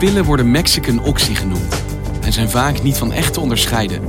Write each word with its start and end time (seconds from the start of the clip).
Pillen 0.00 0.24
worden 0.24 0.50
Mexican 0.50 1.04
Oxy 1.04 1.34
genoemd 1.34 1.82
en 2.20 2.32
zijn 2.32 2.50
vaak 2.50 2.82
niet 2.82 2.98
van 2.98 3.12
echt 3.12 3.32
te 3.32 3.40
onderscheiden. 3.40 4.00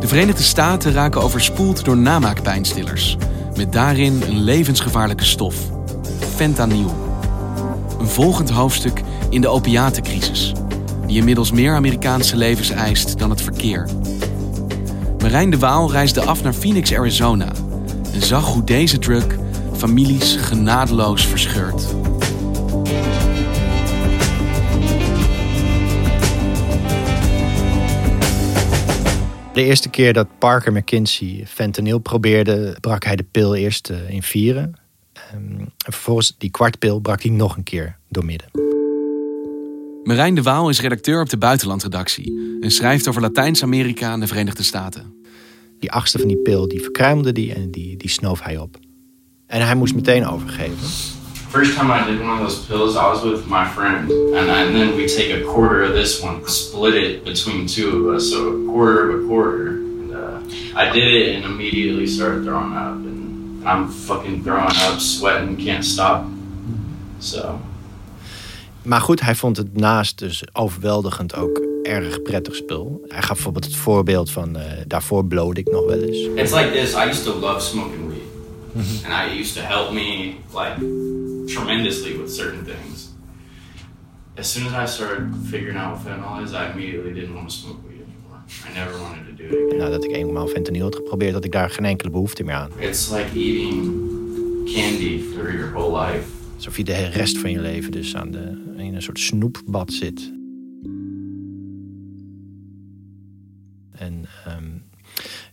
De 0.00 0.08
Verenigde 0.08 0.42
Staten 0.42 0.92
raken 0.92 1.22
overspoeld 1.22 1.84
door 1.84 1.96
namaakpijnstillers, 1.96 3.16
met 3.56 3.72
daarin 3.72 4.22
een 4.22 4.40
levensgevaarlijke 4.40 5.24
stof, 5.24 5.54
fentanyl. 6.34 6.94
Een 7.98 8.06
volgend 8.06 8.50
hoofdstuk 8.50 9.02
in 9.30 9.40
de 9.40 9.48
opiatencrisis, 9.48 10.52
die 11.06 11.16
inmiddels 11.16 11.50
meer 11.50 11.74
Amerikaanse 11.74 12.36
levens 12.36 12.70
eist 12.70 13.18
dan 13.18 13.30
het 13.30 13.42
verkeer. 13.42 13.88
Marijn 15.18 15.50
de 15.50 15.58
Waal 15.58 15.90
reisde 15.90 16.20
af 16.20 16.42
naar 16.42 16.54
Phoenix, 16.54 16.94
Arizona 16.94 17.48
en 18.12 18.22
zag 18.22 18.52
hoe 18.52 18.64
deze 18.64 18.98
drug 18.98 19.26
families 19.76 20.36
genadeloos 20.40 21.26
verscheurt. 21.26 21.99
De 29.60 29.66
eerste 29.66 29.88
keer 29.88 30.12
dat 30.12 30.38
Parker 30.38 30.72
McKinsey 30.72 31.44
fentanyl 31.46 31.98
probeerde, 31.98 32.76
brak 32.80 33.04
hij 33.04 33.16
de 33.16 33.26
pil 33.30 33.54
eerst 33.54 33.90
eh, 33.90 34.10
in 34.10 34.22
vieren. 34.22 34.74
Ehm, 35.12 35.58
en 35.58 35.72
vervolgens 35.92 36.34
die 36.38 36.50
kwartpil 36.50 37.00
brak 37.00 37.22
hij 37.22 37.30
nog 37.30 37.56
een 37.56 37.62
keer 37.62 37.96
doormidden. 38.08 38.48
Marijn 40.04 40.34
de 40.34 40.42
Waal 40.42 40.68
is 40.68 40.80
redacteur 40.80 41.20
op 41.20 41.28
de 41.28 41.36
buitenlandredactie 41.36 42.58
en 42.60 42.70
schrijft 42.70 43.08
over 43.08 43.20
Latijns-Amerika 43.20 44.12
en 44.12 44.20
de 44.20 44.26
Verenigde 44.26 44.62
Staten. 44.62 45.14
Die 45.78 45.92
achtste 45.92 46.18
van 46.18 46.28
die 46.28 46.38
pil, 46.38 46.68
die 46.68 46.82
verkruimelde 46.82 47.32
die 47.32 47.54
en 47.54 47.70
die, 47.70 47.96
die 47.96 48.10
snoof 48.10 48.42
hij 48.42 48.58
op. 48.58 48.78
En 49.46 49.66
hij 49.66 49.74
moest 49.74 49.94
meteen 49.94 50.26
overgeven. 50.26 51.19
First 51.50 51.76
time 51.76 51.90
I 51.90 52.06
did 52.06 52.20
one 52.20 52.30
of 52.30 52.38
those 52.38 52.64
pills, 52.66 52.96
I 52.96 53.08
was 53.08 53.24
with 53.24 53.48
my 53.48 53.66
friend, 53.66 54.08
and, 54.08 54.48
and 54.48 54.72
then 54.72 54.94
we 54.96 55.08
take 55.08 55.34
a 55.34 55.44
quarter 55.44 55.82
of 55.82 55.94
this 55.94 56.22
one, 56.22 56.46
split 56.46 56.94
it 56.94 57.24
between 57.24 57.66
two 57.66 57.88
of 58.08 58.14
us, 58.14 58.30
so 58.30 58.62
a 58.62 58.66
quarter 58.66 59.10
of 59.10 59.24
a 59.24 59.26
quarter. 59.26 59.66
And, 59.66 60.14
uh, 60.14 60.38
I 60.76 60.90
did 60.92 61.12
it 61.12 61.34
and 61.34 61.44
immediately 61.44 62.06
started 62.06 62.44
throwing 62.44 62.72
up, 62.72 62.94
and 62.94 63.66
I'm 63.66 63.88
fucking 63.88 64.44
throwing 64.44 64.70
up, 64.76 65.00
sweating, 65.00 65.56
can't 65.56 65.84
stop. 65.84 66.24
So. 67.18 67.60
Maar 68.82 69.00
goed, 69.00 69.20
hij 69.20 69.34
vond 69.34 69.56
het 69.56 69.76
naast 69.76 70.18
dus 70.18 70.44
overweldigend 70.52 71.34
ook 71.34 71.60
erg 71.82 72.22
prettig 72.22 72.54
spul. 72.54 73.04
Hij 73.08 73.22
gaf 73.22 73.34
bijvoorbeeld 73.34 73.64
het 73.64 73.76
voorbeeld 73.76 74.30
van 74.30 74.56
uh, 74.56 74.62
daarvoor 74.86 75.24
blode 75.24 75.60
ik 75.60 75.70
nog 75.70 75.86
wel 75.86 76.00
eens. 76.02 76.40
It's 76.40 76.52
like 76.52 76.70
this. 76.70 76.94
I 76.94 77.08
used 77.08 77.24
to 77.24 77.34
love 77.34 77.60
smoking 77.60 78.08
weed, 78.08 79.04
and 79.04 79.12
I 79.12 79.38
used 79.40 79.54
to 79.54 79.60
help 79.60 79.92
me 79.92 80.34
like 80.52 81.08
tremendously 81.54 82.16
with 82.16 82.30
certain 82.34 82.64
things. 82.64 83.08
As 84.36 84.52
soon 84.52 84.66
as 84.66 84.72
I 84.72 84.86
started 84.86 85.34
figuring 85.50 85.76
out 85.76 85.92
what 85.92 86.04
fentanyl 86.06 86.42
is, 86.42 86.52
I 86.52 86.70
immediately 86.72 87.12
didn't 87.12 87.34
want 87.34 87.50
to 87.50 87.56
smoke 87.56 87.82
weed 87.88 88.00
anymore. 88.00 88.42
I 88.66 88.72
never 88.74 88.98
wanted 88.98 89.26
to 89.26 89.32
do 89.32 89.44
it 89.44 89.66
again. 89.66 89.78
Nadat 89.78 90.04
ik 90.04 90.10
eenmaal 90.10 90.46
fentanyl 90.46 90.82
had 90.82 90.94
geprobeerd, 90.94 91.32
had 91.32 91.44
ik 91.44 91.52
daar 91.52 91.70
geen 91.70 91.84
enkele 91.84 92.10
behoefte 92.10 92.42
meer 92.42 92.54
aan. 92.54 92.70
It's 92.78 93.10
like 93.10 93.26
eating 93.34 93.82
candy 94.74 95.22
for 95.34 95.52
your 95.52 95.72
whole 95.72 95.98
life. 96.06 96.24
Alsof 96.56 96.76
je 96.76 96.84
de 96.84 97.06
rest 97.08 97.38
van 97.38 97.50
je 97.50 97.60
leven 97.60 97.92
dus 97.92 98.16
aan 98.16 98.30
de, 98.30 98.72
in 98.76 98.94
een 98.94 99.02
soort 99.02 99.18
snoepbad 99.18 99.92
zit. 99.92 100.32
En 103.90 104.24
ehm, 104.44 104.69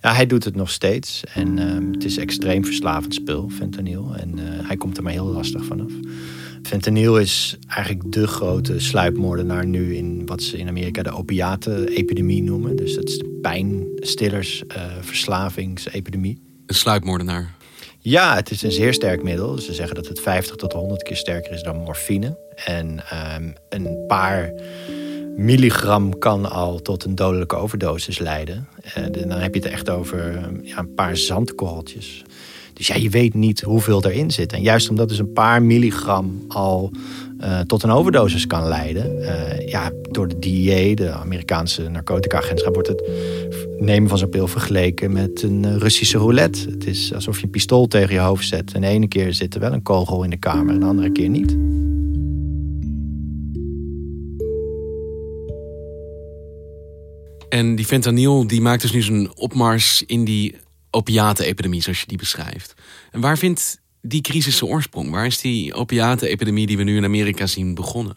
ja, 0.01 0.13
hij 0.13 0.25
doet 0.25 0.43
het 0.43 0.55
nog 0.55 0.69
steeds. 0.69 1.23
En 1.33 1.59
ehm, 1.59 1.91
het 1.91 2.03
is 2.03 2.17
extreem 2.17 2.65
verslavend 2.65 3.13
spul, 3.13 3.49
fentanyl. 3.49 4.15
En 4.15 4.39
eh, 4.39 4.67
hij 4.67 4.77
komt 4.77 4.97
er 4.97 5.03
maar 5.03 5.11
heel 5.11 5.25
lastig 5.25 5.65
vanaf. 5.65 5.91
Fentanyl 6.63 7.19
is 7.19 7.57
eigenlijk 7.67 8.11
de 8.11 8.27
grote 8.27 8.79
sluipmoordenaar 8.79 9.65
nu 9.65 9.95
in 9.95 10.25
wat 10.25 10.41
ze 10.41 10.57
in 10.57 10.67
Amerika 10.67 11.03
de 11.03 11.11
opiaten-epidemie 11.11 12.43
noemen. 12.43 12.75
Dus 12.75 12.95
dat 12.95 13.07
is 13.07 13.17
de 13.17 13.39
pijnstillers, 13.41 14.63
uh, 14.67 14.83
verslavingsepidemie. 15.01 16.41
Een 16.65 16.75
sluipmoordenaar. 16.75 17.55
Ja, 17.99 18.35
het 18.35 18.51
is 18.51 18.61
een 18.61 18.71
zeer 18.71 18.93
sterk 18.93 19.23
middel. 19.23 19.57
Ze 19.57 19.73
zeggen 19.73 19.95
dat 19.95 20.07
het 20.07 20.19
50 20.19 20.55
tot 20.55 20.73
100 20.73 21.03
keer 21.03 21.15
sterker 21.15 21.51
is 21.51 21.63
dan 21.63 21.75
morfine. 21.75 22.37
En 22.65 22.99
um, 23.39 23.53
een 23.69 24.05
paar 24.07 24.51
milligram 25.37 26.17
kan 26.17 26.51
al 26.51 26.81
tot 26.81 27.03
een 27.03 27.15
dodelijke 27.15 27.55
overdosis 27.55 28.19
leiden. 28.19 28.67
En 28.93 29.11
dan 29.11 29.39
heb 29.39 29.53
je 29.53 29.59
het 29.59 29.69
echt 29.69 29.89
over 29.89 30.49
ja, 30.61 30.77
een 30.77 30.93
paar 30.93 31.17
zandkorreltjes. 31.17 32.23
Dus 32.73 32.87
ja, 32.87 32.95
je 32.95 33.09
weet 33.09 33.33
niet 33.33 33.61
hoeveel 33.61 34.05
erin 34.05 34.31
zit. 34.31 34.53
En 34.53 34.61
juist 34.61 34.89
omdat 34.89 35.09
dus 35.09 35.19
een 35.19 35.33
paar 35.33 35.61
milligram 35.61 36.45
al 36.47 36.91
uh, 37.41 37.59
tot 37.59 37.83
een 37.83 37.91
overdosis 37.91 38.47
kan 38.47 38.67
leiden. 38.67 39.17
Uh, 39.19 39.67
ja, 39.67 39.91
door 40.11 40.27
de 40.27 40.39
DEA, 40.39 40.95
de 40.95 41.11
Amerikaanse 41.11 41.89
narcotica-agentschap, 41.89 42.73
wordt 42.73 42.87
het 42.87 43.09
nemen 43.77 44.09
van 44.09 44.17
zo'n 44.17 44.29
pil 44.29 44.47
vergeleken 44.47 45.11
met 45.11 45.43
een 45.43 45.79
Russische 45.79 46.17
roulette. 46.17 46.69
Het 46.69 46.87
is 46.87 47.13
alsof 47.13 47.37
je 47.37 47.43
een 47.43 47.49
pistool 47.49 47.87
tegen 47.87 48.13
je 48.13 48.19
hoofd 48.19 48.47
zet. 48.47 48.73
En 48.73 48.81
de 48.81 48.87
ene 48.87 49.07
keer 49.07 49.33
zit 49.33 49.53
er 49.53 49.59
wel 49.59 49.73
een 49.73 49.83
kogel 49.83 50.23
in 50.23 50.29
de 50.29 50.37
kamer 50.37 50.73
en 50.73 50.79
de 50.79 50.85
andere 50.85 51.11
keer 51.11 51.29
niet. 51.29 51.57
En 57.57 57.75
die 57.75 57.85
fentanyl 57.85 58.47
die 58.47 58.61
maakt 58.61 58.81
dus 58.81 58.91
nu 58.91 59.01
zo'n 59.01 59.31
opmars 59.35 60.03
in 60.05 60.25
die 60.25 60.55
opiatenepidemie, 60.91 61.81
zoals 61.81 61.99
je 61.99 62.07
die 62.07 62.17
beschrijft. 62.17 62.73
En 63.11 63.21
waar 63.21 63.37
vindt 63.37 63.79
die 64.01 64.21
crisis 64.21 64.57
zijn 64.57 64.71
oorsprong? 64.71 65.09
Waar 65.09 65.25
is 65.25 65.41
die 65.41 65.73
opiatenepidemie 65.73 66.67
die 66.67 66.77
we 66.77 66.83
nu 66.83 66.97
in 66.97 67.03
Amerika 67.03 67.45
zien 67.45 67.75
begonnen? 67.75 68.15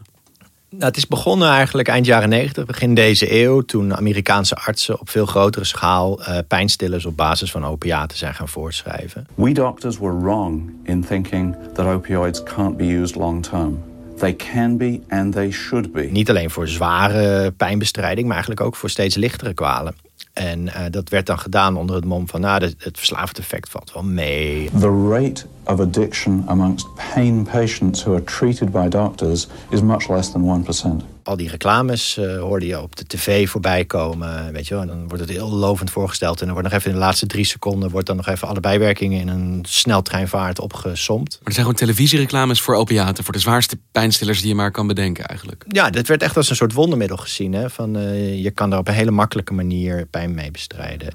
Nou, 0.71 0.85
het 0.85 0.97
is 0.97 1.07
begonnen 1.07 1.49
eigenlijk 1.49 1.89
eind 1.89 2.07
jaren 2.07 2.29
90, 2.29 2.67
begin 2.67 2.95
deze 2.95 3.43
eeuw, 3.43 3.61
toen 3.61 3.97
Amerikaanse 3.97 4.55
artsen 4.55 5.01
op 5.01 5.11
veel 5.11 5.27
grotere 5.27 5.65
schaal 5.65 6.21
uh, 6.21 6.39
pijnstillers 6.49 7.07
op 7.07 7.17
basis 7.17 7.51
van 7.51 7.65
opiaten 7.65 8.19
zijn 8.19 8.35
gaan 8.35 8.49
voorschrijven. 8.49 9.27
We 9.35 9.53
doctors 9.53 9.99
were 9.99 10.21
wrong 10.21 10.71
in 10.85 11.05
thinking 11.05 11.57
that 11.75 11.87
opioids 11.87 12.43
can't 12.43 12.77
be 12.77 12.85
used 12.85 13.15
long 13.15 13.43
term. 13.43 13.90
They 14.21 14.37
can 14.37 14.77
be 14.77 15.01
and 15.09 15.33
they 15.33 15.51
should 15.51 15.93
be. 15.93 16.03
Niet 16.03 16.31
alleen 16.31 16.51
voor 16.51 16.69
zware 16.69 17.51
pijnbestrijding, 17.51 18.27
maar 18.27 18.37
eigenlijk 18.37 18.67
ook 18.67 18.77
voor 18.77 18.91
steeds 18.91 19.15
lichtere 19.15 19.55
kwalen. 19.55 19.95
En 20.33 20.67
uh, 20.67 20.75
dat 20.91 21.09
werd 21.09 21.27
dan 21.27 21.39
gedaan 21.39 21.77
onder 21.77 21.97
het 21.97 22.05
mom 22.05 22.29
van, 22.29 22.41
nou, 22.41 22.63
het 22.63 22.99
verslavend 22.99 23.39
effect 23.39 23.69
valt 23.69 23.93
wel 23.93 24.03
mee. 24.03 24.71
The 24.79 25.09
rate 25.11 25.45
of 25.65 25.81
addiction 25.81 26.43
amongst 26.47 26.87
pain 27.15 27.43
patients 27.53 28.03
who 28.03 28.13
are 28.13 28.25
treated 28.25 28.71
by 28.71 28.89
doctors 28.89 29.49
is 29.71 29.83
much 29.83 30.09
less 30.09 30.31
than 30.31 30.65
1%. 31.03 31.20
Al 31.23 31.37
die 31.37 31.49
reclames 31.49 32.17
uh, 32.19 32.39
hoorde 32.39 32.67
je 32.67 32.81
op 32.81 32.97
de 32.97 33.05
tv 33.07 33.49
voorbij 33.49 33.85
komen, 33.85 34.53
weet 34.53 34.67
je 34.69 34.75
wel. 34.75 34.83
En 34.83 34.89
dan 34.89 35.09
wordt 35.09 35.21
het 35.21 35.31
heel 35.31 35.51
lovend 35.51 35.91
voorgesteld. 35.91 36.41
En 36.41 36.45
dan 36.45 36.55
wordt 36.55 36.69
nog 36.69 36.79
even 36.79 36.91
in 36.91 36.97
de 36.97 37.05
laatste 37.05 37.27
drie 37.27 37.45
seconden... 37.45 37.91
wordt 37.91 38.07
dan 38.07 38.17
nog 38.17 38.29
even 38.29 38.49
alle 38.49 38.61
bijwerkingen 38.61 39.21
in 39.21 39.29
een 39.29 39.65
sneltreinvaart 39.69 40.61
opgesomd. 40.61 41.29
Maar 41.31 41.39
er 41.45 41.53
zijn 41.53 41.65
gewoon 41.65 41.81
televisiereclames 41.81 42.61
voor 42.61 42.75
opiaten... 42.75 43.25
voor 43.25 43.33
de 43.33 43.39
zwaarste 43.39 43.79
pijnstillers 43.93 44.39
die 44.41 44.49
je 44.49 44.55
maar 44.55 44.71
kan 44.71 44.87
bedenken 44.87 45.25
eigenlijk. 45.25 45.65
Ja, 45.69 45.91
dit 45.91 46.09
werd 46.09 46.23
echt 46.23 46.37
als 46.37 46.51
een 46.51 46.57
soort 46.57 46.73
wondermiddel 46.73 47.17
gezien. 47.17 47.53
Hè? 47.53 47.71
Van, 47.71 47.97
uh, 47.97 48.43
je 48.43 48.51
kan 48.51 48.71
daar 48.71 48.79
op 48.79 48.89
een 48.89 48.95
hele 48.95 49.11
makkelijke 49.11 49.53
manier 49.53 50.07
pijn 50.07 50.35
mee 50.35 50.51
bestrijden. 50.51 51.15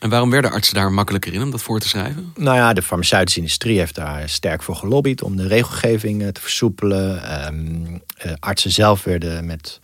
En 0.00 0.10
waarom 0.10 0.30
werden 0.30 0.50
artsen 0.50 0.74
daar 0.74 0.92
makkelijker 0.92 1.32
in 1.32 1.42
om 1.42 1.50
dat 1.50 1.62
voor 1.62 1.80
te 1.80 1.88
schrijven? 1.88 2.32
Nou 2.36 2.56
ja, 2.56 2.72
de 2.72 2.82
farmaceutische 2.82 3.40
industrie 3.40 3.78
heeft 3.78 3.94
daar 3.94 4.28
sterk 4.28 4.62
voor 4.62 4.74
gelobbyd 4.74 5.22
om 5.22 5.36
de 5.36 5.46
regelgeving 5.46 6.32
te 6.32 6.40
versoepelen. 6.40 7.36
Um, 7.46 8.02
uh, 8.26 8.32
artsen 8.38 8.70
zelf 8.70 9.04
werden 9.04 9.46
met, 9.46 9.80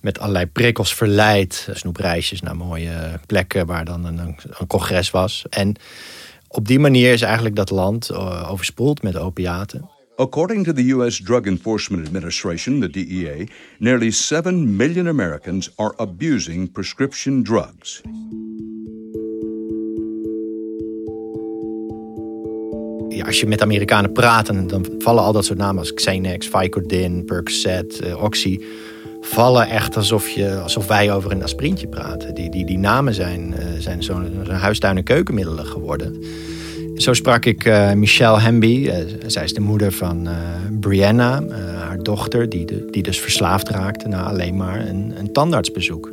met 0.00 0.18
allerlei 0.18 0.46
prikkels 0.46 0.94
verleid. 0.94 1.68
Snoepreisjes 1.72 2.40
naar 2.40 2.56
mooie 2.56 3.20
plekken 3.26 3.66
waar 3.66 3.84
dan 3.84 4.04
een, 4.04 4.18
een 4.18 4.66
congres 4.66 5.10
was. 5.10 5.44
En 5.50 5.76
op 6.48 6.66
die 6.66 6.78
manier 6.78 7.12
is 7.12 7.22
eigenlijk 7.22 7.56
dat 7.56 7.70
land 7.70 8.10
uh, 8.10 8.50
overspoeld 8.50 9.02
met 9.02 9.16
opiaten. 9.16 9.90
According 10.16 10.64
to 10.64 10.72
the 10.72 10.82
U.S. 10.82 11.20
Drug 11.22 11.46
Enforcement 11.46 12.06
Administration, 12.06 12.80
the 12.80 12.90
DEA, 12.90 13.46
nearly 13.78 14.10
7 14.10 14.76
million 14.76 15.08
Americans 15.08 15.70
are 15.76 15.94
abusing 15.96 16.72
prescription 16.72 17.42
als 23.26 23.40
je 23.40 23.46
met 23.46 23.62
Amerikanen 23.62 24.12
praat, 24.12 24.46
dan, 24.46 24.86
vallen 24.98 25.22
al 25.22 25.32
dat 25.32 25.44
soort 25.44 25.58
namen 25.58 25.78
als 25.78 25.94
Xenex, 25.94 26.48
Vicodin, 26.48 27.24
Percocet, 27.24 28.00
uh, 28.04 28.22
Oxy. 28.22 28.60
Vallen 29.20 29.68
echt 29.68 29.96
alsof, 29.96 30.28
je, 30.28 30.58
alsof 30.58 30.86
wij 30.86 31.12
over 31.12 31.30
een 31.30 31.42
aspirintje 31.42 31.86
praten. 31.86 32.34
Die, 32.34 32.50
die, 32.50 32.66
die 32.66 32.78
namen 32.78 33.14
zijn, 33.14 33.54
uh, 33.58 33.64
zijn 33.78 34.02
zo'n 34.02 34.46
huistuin- 34.48 34.96
en 34.96 35.04
keukenmiddelen 35.04 35.66
geworden. 35.66 36.22
Zo 36.96 37.12
sprak 37.12 37.44
ik 37.44 37.64
uh, 37.64 37.92
Michelle 37.92 38.38
Hamby. 38.38 38.90
zij 39.26 39.44
is 39.44 39.54
de 39.54 39.60
moeder 39.60 39.92
van 39.92 40.28
Brianna, 40.80 41.42
haar 41.78 42.02
dochter, 42.02 42.48
die, 42.48 42.64
de, 42.64 42.88
die 42.90 43.02
dus 43.02 43.20
verslaafd 43.20 43.68
raakte 43.68 44.08
na 44.08 44.22
alleen 44.22 44.56
maar 44.56 44.88
een, 44.88 45.12
een 45.18 45.32
tandartsbezoek. 45.32 46.12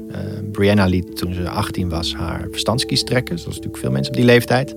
Brianna 0.51 0.85
liet 0.85 1.17
toen 1.17 1.33
ze 1.33 1.50
18 1.50 1.89
was 1.89 2.15
haar 2.15 2.47
verstandskies 2.51 3.03
trekken, 3.03 3.39
zoals 3.39 3.55
natuurlijk 3.55 3.83
veel 3.83 3.91
mensen 3.91 4.12
op 4.12 4.17
die 4.17 4.27
leeftijd. 4.27 4.75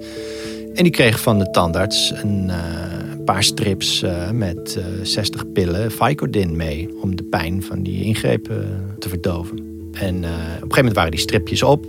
En 0.74 0.82
die 0.82 0.92
kreeg 0.92 1.20
van 1.20 1.38
de 1.38 1.50
tandarts 1.50 2.12
een 2.22 2.48
uh, 2.48 3.24
paar 3.24 3.44
strips 3.44 4.02
uh, 4.02 4.30
met 4.30 4.76
uh, 4.78 5.00
eh, 5.00 5.06
60 5.06 5.52
pillen 5.52 5.92
Vicodin 5.92 6.56
mee 6.56 7.02
om 7.02 7.16
de 7.16 7.22
pijn 7.22 7.62
van 7.62 7.82
die 7.82 8.04
ingrepen 8.04 8.94
te 8.98 9.08
verdoven. 9.08 9.56
En 9.92 10.16
op 10.16 10.22
een 10.22 10.28
gegeven 10.28 10.76
moment 10.76 10.94
waren 10.94 11.10
die 11.10 11.20
stripjes 11.20 11.62
op. 11.62 11.86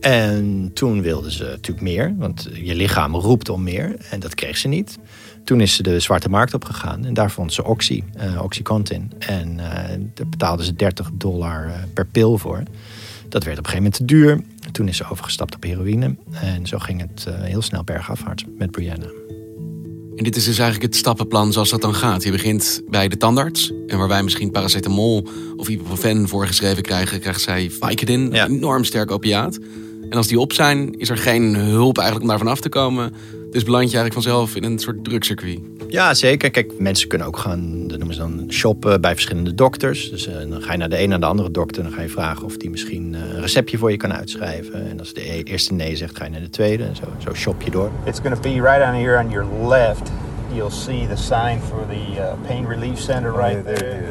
En 0.00 0.70
toen 0.74 1.02
wilde 1.02 1.32
ze 1.32 1.44
natuurlijk 1.44 1.80
meer, 1.80 2.14
want 2.18 2.48
je 2.52 2.74
lichaam 2.74 3.14
roept 3.14 3.48
om 3.48 3.62
meer. 3.62 3.96
En 4.10 4.20
dat 4.20 4.34
kreeg 4.34 4.56
ze 4.56 4.68
niet. 4.68 4.98
Toen 5.44 5.60
is 5.60 5.74
ze 5.74 5.82
de 5.82 6.00
zwarte 6.00 6.28
markt 6.28 6.54
opgegaan 6.54 7.04
en 7.04 7.14
daar 7.14 7.30
vond 7.30 7.52
ze 7.52 7.64
Oxy, 7.64 8.02
Oxycontin. 8.42 9.12
En 9.18 9.56
daar 10.14 10.28
betaalde 10.28 10.64
ze 10.64 10.74
30 10.74 11.10
dollar 11.12 11.72
per 11.94 12.06
pil 12.06 12.38
voor. 12.38 12.62
Dat 13.32 13.44
werd 13.44 13.58
op 13.58 13.64
een 13.64 13.70
gegeven 13.70 13.92
moment 13.92 13.94
te 13.94 14.04
duur. 14.04 14.40
Toen 14.72 14.88
is 14.88 14.96
ze 14.96 15.04
overgestapt 15.10 15.54
op 15.54 15.62
heroïne. 15.62 16.16
En 16.32 16.66
zo 16.66 16.78
ging 16.78 17.00
het 17.00 17.24
uh, 17.28 17.34
heel 17.40 17.62
snel 17.62 17.84
bergafwaarts 17.84 18.44
met 18.58 18.70
Brianna. 18.70 19.06
En 20.16 20.24
dit 20.24 20.36
is 20.36 20.44
dus 20.44 20.58
eigenlijk 20.58 20.92
het 20.92 21.00
stappenplan 21.00 21.52
zoals 21.52 21.70
dat 21.70 21.80
dan 21.80 21.94
gaat. 21.94 22.22
Je 22.22 22.30
begint 22.30 22.82
bij 22.88 23.08
de 23.08 23.16
tandarts. 23.16 23.72
En 23.86 23.98
waar 23.98 24.08
wij 24.08 24.22
misschien 24.22 24.50
paracetamol 24.50 25.28
of 25.56 25.68
ibuprofen 25.68 26.28
voorgeschreven 26.28 26.82
krijgen... 26.82 27.20
krijgt 27.20 27.40
zij 27.40 27.70
Vicodin, 27.70 28.20
een 28.20 28.50
enorm 28.50 28.84
sterk 28.84 29.10
opiaat. 29.10 29.58
En 30.10 30.16
als 30.16 30.26
die 30.26 30.40
op 30.40 30.52
zijn, 30.52 30.98
is 30.98 31.08
er 31.08 31.16
geen 31.16 31.54
hulp 31.54 31.98
eigenlijk 31.98 32.30
om 32.30 32.30
daarvan 32.30 32.52
af 32.52 32.60
te 32.60 32.68
komen. 32.68 33.12
Dus 33.50 33.64
beland 33.64 33.90
je 33.90 33.96
eigenlijk 33.96 34.26
vanzelf 34.26 34.56
in 34.56 34.64
een 34.64 34.78
soort 34.78 35.04
drugscircuit. 35.04 35.60
Ja, 35.88 36.14
zeker. 36.14 36.50
Kijk, 36.50 36.72
mensen 36.78 37.08
kunnen 37.08 37.26
ook 37.26 37.36
gaan, 37.36 37.88
dat 37.88 37.98
noemen 37.98 38.14
ze 38.14 38.20
dan 38.20 38.44
shoppen 38.48 39.00
bij 39.00 39.12
verschillende 39.12 39.54
dokters. 39.54 40.10
Dus 40.10 40.28
uh, 40.28 40.34
dan 40.50 40.62
ga 40.62 40.72
je 40.72 40.78
naar 40.78 40.88
de 40.88 41.02
een 41.02 41.08
naar 41.08 41.20
de 41.20 41.26
andere 41.26 41.50
dokter. 41.50 41.82
En 41.82 41.88
dan 41.88 41.96
ga 41.98 42.02
je 42.02 42.08
vragen 42.08 42.44
of 42.44 42.56
die 42.56 42.70
misschien 42.70 43.12
uh, 43.12 43.20
een 43.20 43.40
receptje 43.40 43.78
voor 43.78 43.90
je 43.90 43.96
kan 43.96 44.12
uitschrijven. 44.12 44.90
En 44.90 44.98
als 44.98 45.12
de 45.12 45.32
e-, 45.32 45.42
eerste 45.42 45.74
nee 45.74 45.96
zegt, 45.96 46.16
ga 46.16 46.24
je 46.24 46.30
naar 46.30 46.40
de 46.40 46.50
tweede. 46.50 46.84
En 46.84 46.96
zo, 46.96 47.04
zo 47.24 47.34
shop 47.34 47.62
je 47.62 47.70
door. 47.70 47.90
It's 48.04 48.20
going 48.20 48.34
to 48.34 48.40
be 48.40 48.54
right 48.54 48.88
on 48.88 48.94
here 48.94 49.18
on 49.18 49.30
your 49.30 49.68
left. 49.68 50.10
You'll 50.54 50.70
see 50.70 51.06
the 51.08 51.16
sign 51.16 51.60
for 51.68 51.86
the 51.88 52.20
uh, 52.20 52.32
pain 52.46 52.66
relief 52.66 52.98
center 52.98 53.32
right 53.36 53.64
there. 53.64 54.02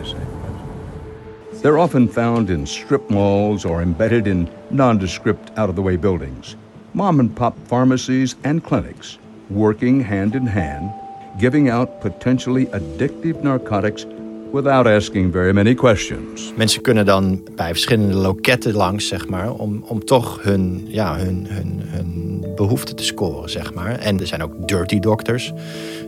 They're 1.62 1.78
often 1.78 2.08
found 2.08 2.50
in 2.50 2.66
strip 2.66 3.10
malls 3.10 3.66
or 3.66 3.82
embedded 3.82 4.26
in 4.26 4.50
nondescript, 4.70 5.52
out 5.58 5.70
of 5.70 5.76
the 5.76 5.82
way 5.82 5.96
buildings. 5.96 6.56
Mom 6.92 7.20
and 7.20 7.36
pop 7.36 7.56
pharmacies 7.68 8.36
and 8.44 8.64
clinics 8.64 9.20
working 9.50 10.04
hand 10.04 10.36
in 10.36 10.48
hand, 10.48 10.92
giving 11.38 11.70
out 11.70 12.02
potentially 12.02 12.66
addictive 12.66 13.44
narcotics 13.44 14.06
without 14.52 14.88
asking 14.88 15.32
very 15.32 15.54
many 15.54 15.74
questions. 15.74 16.54
Mensen 16.56 16.82
kunnen 16.82 17.06
dan 17.06 17.42
bij 17.56 17.72
verschillende 17.72 18.16
loketten 18.16 18.74
langs, 18.74 19.08
zeg 19.08 19.28
maar, 19.28 19.54
om, 19.54 19.84
om 19.88 20.06
toch 20.06 20.44
hun, 20.44 20.84
ja, 20.88 21.18
hun, 21.18 21.46
hun, 21.50 21.82
hun 21.86 22.46
behoeften 22.56 22.96
te 22.96 23.04
scoren, 23.04 23.50
zeg 23.50 23.74
maar. 23.74 24.00
En 24.00 24.20
er 24.20 24.28
zijn 24.28 24.44
ook 24.44 24.68
dirty 24.68 25.00
doctors. 25.00 25.54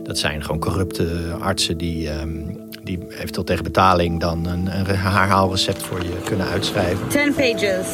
Dat 0.02 0.18
zijn 0.18 0.42
gewoon 0.42 0.60
corrupte 0.60 1.36
artsen 1.40 1.78
die, 1.78 2.20
um, 2.20 2.56
die 2.84 2.98
eventueel 3.10 3.44
tegen 3.44 3.64
betaling 3.64 4.20
dan 4.20 4.46
een, 4.46 4.78
een 4.78 4.86
herhaalrecept 4.86 5.82
voor 5.82 6.02
je 6.02 6.20
kunnen 6.24 6.46
uitschrijven. 6.46 7.08
10 7.08 7.34
pages 7.34 7.86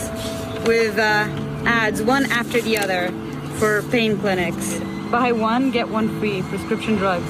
with 0.64 0.96
uh, 0.96 1.26
ads, 1.64 2.00
one 2.00 2.26
after 2.38 2.62
the 2.62 2.78
other, 2.82 3.10
for 3.56 3.82
pain 3.90 4.20
clinics. 4.20 4.78
Buy 5.10 5.32
one, 5.32 5.70
get 5.72 5.90
one 5.90 6.08
free. 6.18 6.42
Prescription 6.42 6.96
drugs. 6.96 7.28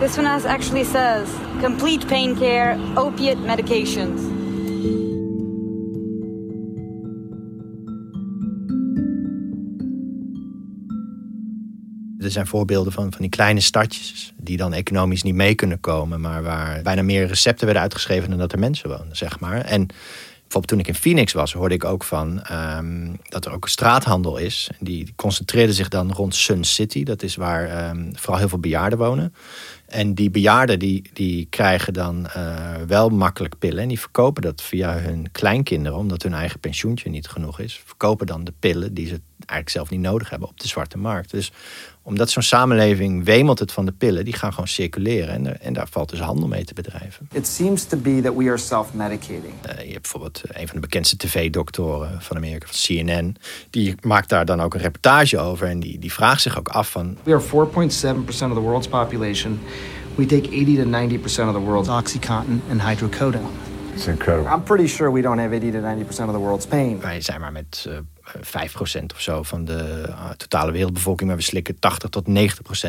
This 0.00 0.16
one 0.16 0.26
has 0.26 0.44
actually 0.44 0.84
says 0.84 1.28
complete 1.60 2.06
pain 2.06 2.36
care, 2.36 2.78
opiate 2.96 3.38
medications. 3.38 4.29
Er 12.30 12.36
zijn 12.36 12.46
voorbeelden 12.46 12.92
van, 12.92 13.10
van 13.10 13.20
die 13.20 13.30
kleine 13.30 13.60
stadjes 13.60 14.32
die 14.36 14.56
dan 14.56 14.72
economisch 14.72 15.22
niet 15.22 15.34
mee 15.34 15.54
kunnen 15.54 15.80
komen, 15.80 16.20
maar 16.20 16.42
waar 16.42 16.82
bijna 16.82 17.02
meer 17.02 17.26
recepten 17.26 17.64
werden 17.64 17.82
uitgeschreven 17.82 18.30
dan 18.30 18.38
dat 18.38 18.52
er 18.52 18.58
mensen 18.58 18.88
wonen, 18.88 19.16
zeg 19.16 19.40
maar. 19.40 19.60
En 19.60 19.86
bijvoorbeeld 20.50 20.66
toen 20.66 20.78
ik 20.78 20.86
in 20.88 20.94
Phoenix 20.94 21.32
was, 21.32 21.52
hoorde 21.52 21.74
ik 21.74 21.84
ook 21.84 22.04
van 22.04 22.42
um, 22.52 23.18
dat 23.28 23.46
er 23.46 23.52
ook 23.52 23.68
straathandel 23.68 24.36
is. 24.36 24.70
Die, 24.80 25.12
concentreerde 25.16 25.72
zich 25.72 25.88
dan 25.88 26.12
rond 26.12 26.34
Sun 26.34 26.64
City. 26.64 27.04
Dat 27.04 27.22
is 27.22 27.36
waar 27.36 27.90
um, 27.90 28.10
vooral 28.16 28.38
heel 28.38 28.48
veel 28.48 28.58
bejaarden 28.58 28.98
wonen. 28.98 29.34
En 29.86 30.14
die 30.14 30.30
bejaarden 30.30 30.78
die, 30.78 31.10
die 31.12 31.46
krijgen 31.50 31.92
dan 31.92 32.26
uh, 32.36 32.74
wel 32.86 33.08
makkelijk 33.08 33.58
pillen. 33.58 33.82
En 33.82 33.88
die 33.88 34.00
verkopen 34.00 34.42
dat 34.42 34.62
via 34.62 34.98
hun 34.98 35.28
kleinkinderen, 35.32 35.98
omdat 35.98 36.22
hun 36.22 36.34
eigen 36.34 36.60
pensioentje 36.60 37.10
niet 37.10 37.28
genoeg 37.28 37.60
is. 37.60 37.82
Verkopen 37.84 38.26
dan 38.26 38.44
de 38.44 38.52
pillen 38.58 38.94
die 38.94 39.06
ze 39.06 39.20
eigenlijk 39.36 39.70
zelf 39.70 39.90
niet 39.90 40.00
nodig 40.00 40.30
hebben 40.30 40.48
op 40.48 40.60
de 40.60 40.68
zwarte 40.68 40.98
markt. 40.98 41.30
Dus 41.30 41.52
omdat 42.02 42.30
zo'n 42.30 42.42
samenleving 42.42 43.24
wemelt 43.24 43.58
het 43.58 43.72
van 43.72 43.84
de 43.84 43.92
pillen, 43.92 44.24
die 44.24 44.34
gaan 44.34 44.52
gewoon 44.52 44.68
circuleren. 44.68 45.28
En, 45.28 45.60
en 45.60 45.72
daar 45.72 45.88
valt 45.90 46.10
dus 46.10 46.20
handel 46.20 46.48
mee 46.48 46.64
te 46.64 46.74
bedrijven. 46.74 47.28
It 47.32 47.46
seems 47.46 47.84
to 47.84 47.96
be 47.96 48.20
that 48.22 48.34
we 48.36 48.44
are 48.44 48.56
self-medicating. 48.56 49.54
Uh, 49.66 49.84
je 49.84 49.90
hebt 49.90 50.02
bijvoorbeeld 50.02 50.40
een 50.44 50.66
van 50.66 50.74
de 50.74 50.80
bekendste 50.80 51.16
tv-doktoren 51.16 52.22
van 52.22 52.36
Amerika, 52.36 52.66
van 52.66 52.76
CNN. 52.76 53.36
Die 53.70 53.94
maakt 54.00 54.28
daar 54.28 54.44
dan 54.44 54.60
ook 54.60 54.74
een 54.74 54.80
reportage 54.80 55.38
over. 55.38 55.66
En 55.66 55.80
die, 55.80 55.98
die 55.98 56.12
vraagt 56.12 56.42
zich 56.42 56.58
ook 56.58 56.68
af 56.68 56.90
van... 56.90 57.18
We 57.22 57.32
are 57.32 57.42
4.7% 57.42 57.48
of 58.26 58.34
the 58.34 58.46
world's 58.60 58.88
population. 58.88 59.60
We 60.14 60.26
take 60.26 60.48
80 60.48 60.76
to 60.76 60.84
90% 60.84 61.48
of 61.48 61.54
the 61.54 61.60
world's 61.60 61.88
Oxycontin 61.88 62.62
and 62.70 62.82
hydrocodone. 62.82 63.50
It's 63.94 64.06
incredible. 64.06 64.50
I'm 64.50 64.62
pretty 64.62 64.86
sure 64.86 65.12
we 65.12 65.22
don't 65.22 65.38
have 65.38 65.52
80 65.52 65.72
to 65.72 65.78
90% 65.78 66.28
of 66.28 66.32
the 66.32 66.38
world's 66.38 66.66
pain. 66.66 67.00
Wij 67.00 67.20
zijn 67.20 67.40
maar 67.40 67.52
met 67.52 67.84
uh, 67.88 67.98
5% 68.36 69.04
of 69.14 69.20
zo 69.20 69.42
van 69.42 69.64
de 69.64 70.02
uh, 70.08 70.30
totale 70.30 70.72
wereldbevolking, 70.72 71.28
maar 71.28 71.38
we 71.38 71.44
slikken 71.44 71.78
80 71.78 72.10
tot 72.10 72.24
90% 72.28 72.32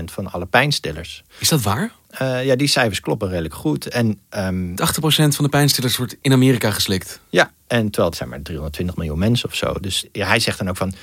van 0.03 0.31
alle 0.31 0.45
pijnstillers. 0.45 1.23
Is 1.39 1.49
dat 1.49 1.61
waar? 1.61 1.91
Uh, 2.21 2.45
ja, 2.45 2.55
die 2.55 2.67
cijfers 2.67 2.99
kloppen 2.99 3.29
redelijk 3.29 3.53
goed. 3.53 3.88
En, 3.88 4.19
um, 4.29 4.71
80% 4.71 4.75
van 5.05 5.43
de 5.43 5.50
pijnstillers 5.50 5.98
wordt 5.98 6.15
in 6.21 6.31
Amerika 6.31 6.71
geslikt. 6.71 7.19
Ja, 7.29 7.51
en 7.67 7.83
terwijl 7.83 8.07
het 8.07 8.17
zijn 8.17 8.29
maar 8.29 8.41
320 8.41 8.95
miljoen 8.95 9.19
mensen 9.19 9.50
of 9.50 9.55
zo. 9.55 9.74
Dus 9.74 10.05
ja, 10.12 10.27
hij 10.27 10.39
zegt 10.39 10.57
dan 10.57 10.69
ook 10.69 10.77
van. 10.77 10.93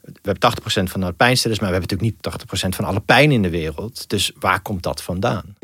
We 0.00 0.12
hebben 0.22 0.52
80% 0.88 0.90
van 0.90 1.00
de 1.00 1.12
pijnstillers, 1.12 1.60
maar 1.60 1.70
we 1.70 1.76
hebben 1.76 1.96
natuurlijk 1.96 2.24
niet 2.24 2.72
80% 2.72 2.76
van 2.76 2.84
alle 2.84 3.00
pijn 3.00 3.32
in 3.32 3.42
de 3.42 3.50
wereld. 3.50 4.08
Dus 4.08 4.32
waar 4.38 4.60
komt 4.60 4.82
dat 4.82 5.02
vandaan? 5.02 5.56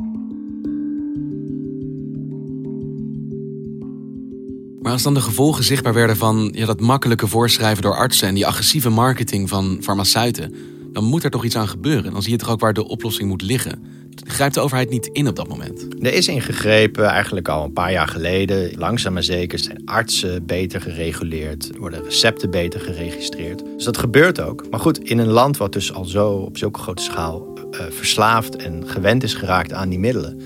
Maar 4.87 4.95
als 4.95 5.05
dan 5.05 5.14
de 5.14 5.21
gevolgen 5.21 5.64
zichtbaar 5.64 5.95
werden 5.95 6.16
van 6.16 6.52
ja, 6.55 6.66
dat 6.66 6.81
makkelijke 6.81 7.26
voorschrijven 7.26 7.83
door 7.83 7.97
artsen 7.97 8.28
en 8.28 8.35
die 8.35 8.47
agressieve 8.47 8.88
marketing 8.88 9.49
van 9.49 9.78
farmaceuten, 9.81 10.55
dan 10.93 11.05
moet 11.05 11.25
er 11.25 11.31
toch 11.31 11.45
iets 11.45 11.57
aan 11.57 11.69
gebeuren. 11.69 12.12
Dan 12.12 12.23
zie 12.23 12.33
je 12.33 12.38
toch 12.38 12.50
ook 12.50 12.61
waar 12.61 12.73
de 12.73 12.88
oplossing 12.88 13.28
moet 13.28 13.43
liggen. 13.43 13.83
Grijpt 14.25 14.55
de 14.55 14.61
overheid 14.61 14.90
niet 14.90 15.07
in 15.12 15.28
op 15.28 15.37
dat 15.37 15.49
moment? 15.49 15.87
Er 16.00 16.12
is 16.12 16.28
ingegrepen, 16.28 17.05
eigenlijk 17.05 17.49
al 17.49 17.64
een 17.64 17.73
paar 17.73 17.93
jaar 17.93 18.09
geleden. 18.09 18.78
Langzaam 18.78 19.12
maar 19.12 19.23
zeker 19.23 19.59
zijn 19.59 19.83
artsen 19.85 20.47
beter 20.47 20.81
gereguleerd, 20.81 21.71
worden 21.78 22.02
recepten 22.02 22.50
beter 22.50 22.81
geregistreerd. 22.81 23.62
Dus 23.76 23.85
dat 23.85 23.99
gebeurt 23.99 24.40
ook. 24.40 24.64
Maar 24.71 24.81
goed, 24.81 24.99
in 24.99 25.19
een 25.19 25.26
land 25.26 25.57
wat 25.57 25.73
dus 25.73 25.93
al 25.93 26.05
zo 26.05 26.28
op 26.28 26.59
zulke 26.59 26.81
grote 26.81 27.02
schaal 27.02 27.47
uh, 27.71 27.81
verslaafd 27.90 28.57
en 28.57 28.88
gewend 28.88 29.23
is 29.23 29.35
geraakt 29.35 29.73
aan 29.73 29.88
die 29.88 29.99
middelen, 29.99 30.40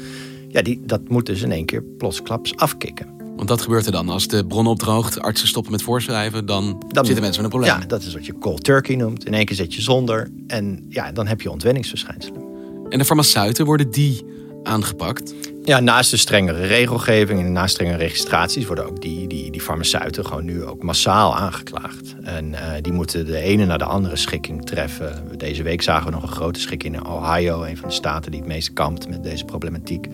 ja, 0.48 0.62
die, 0.62 0.80
dat 0.86 1.08
moet 1.08 1.26
dus 1.26 1.42
in 1.42 1.52
één 1.52 1.66
keer 1.66 1.82
plotsklaps 1.82 2.56
afkicken. 2.56 3.19
Want 3.40 3.52
dat 3.52 3.62
gebeurt 3.62 3.86
er 3.86 3.92
dan. 3.92 4.08
Als 4.08 4.28
de 4.28 4.46
bron 4.46 4.66
opdroogt, 4.66 5.20
artsen 5.20 5.48
stoppen 5.48 5.72
met 5.72 5.82
voorschrijven, 5.82 6.46
dan, 6.46 6.82
dan 6.88 7.04
zitten 7.04 7.22
mensen 7.22 7.42
met 7.42 7.52
een 7.52 7.58
probleem. 7.58 7.80
Ja, 7.80 7.86
dat 7.86 8.02
is 8.02 8.14
wat 8.14 8.26
je 8.26 8.38
cold 8.38 8.64
turkey 8.64 8.96
noemt. 8.96 9.26
In 9.26 9.34
één 9.34 9.44
keer 9.44 9.56
zet 9.56 9.74
je 9.74 9.82
zonder. 9.82 10.30
En 10.46 10.86
ja, 10.88 11.12
dan 11.12 11.26
heb 11.26 11.40
je 11.40 11.50
ontwenningsverschijnselen. 11.50 12.42
En 12.88 12.98
de 12.98 13.04
farmaceuten 13.04 13.64
worden 13.64 13.90
die 13.90 14.24
aangepakt? 14.62 15.34
Ja, 15.64 15.80
naast 15.80 16.10
de 16.10 16.16
strengere 16.16 16.66
regelgeving 16.66 17.40
en 17.40 17.52
naast 17.52 17.74
strengere 17.74 17.98
registraties 17.98 18.66
worden 18.66 18.86
ook 18.86 19.02
die, 19.02 19.26
die, 19.26 19.50
die 19.50 19.60
farmaceuten 19.60 20.26
gewoon 20.26 20.44
nu 20.44 20.64
ook 20.64 20.82
massaal 20.82 21.36
aangeklaagd. 21.36 22.14
En 22.22 22.48
uh, 22.48 22.58
die 22.80 22.92
moeten 22.92 23.26
de 23.26 23.38
ene 23.38 23.64
naar 23.64 23.78
de 23.78 23.84
andere 23.84 24.16
schikking 24.16 24.66
treffen. 24.66 25.24
Deze 25.36 25.62
week 25.62 25.82
zagen 25.82 26.06
we 26.06 26.12
nog 26.12 26.22
een 26.22 26.28
grote 26.28 26.60
schikking 26.60 26.94
in 26.94 27.06
Ohio, 27.06 27.62
een 27.62 27.76
van 27.76 27.88
de 27.88 27.94
staten 27.94 28.30
die 28.30 28.40
het 28.40 28.48
meest 28.48 28.72
kampt 28.72 29.08
met 29.08 29.22
deze 29.22 29.44
problematiek. 29.44 30.06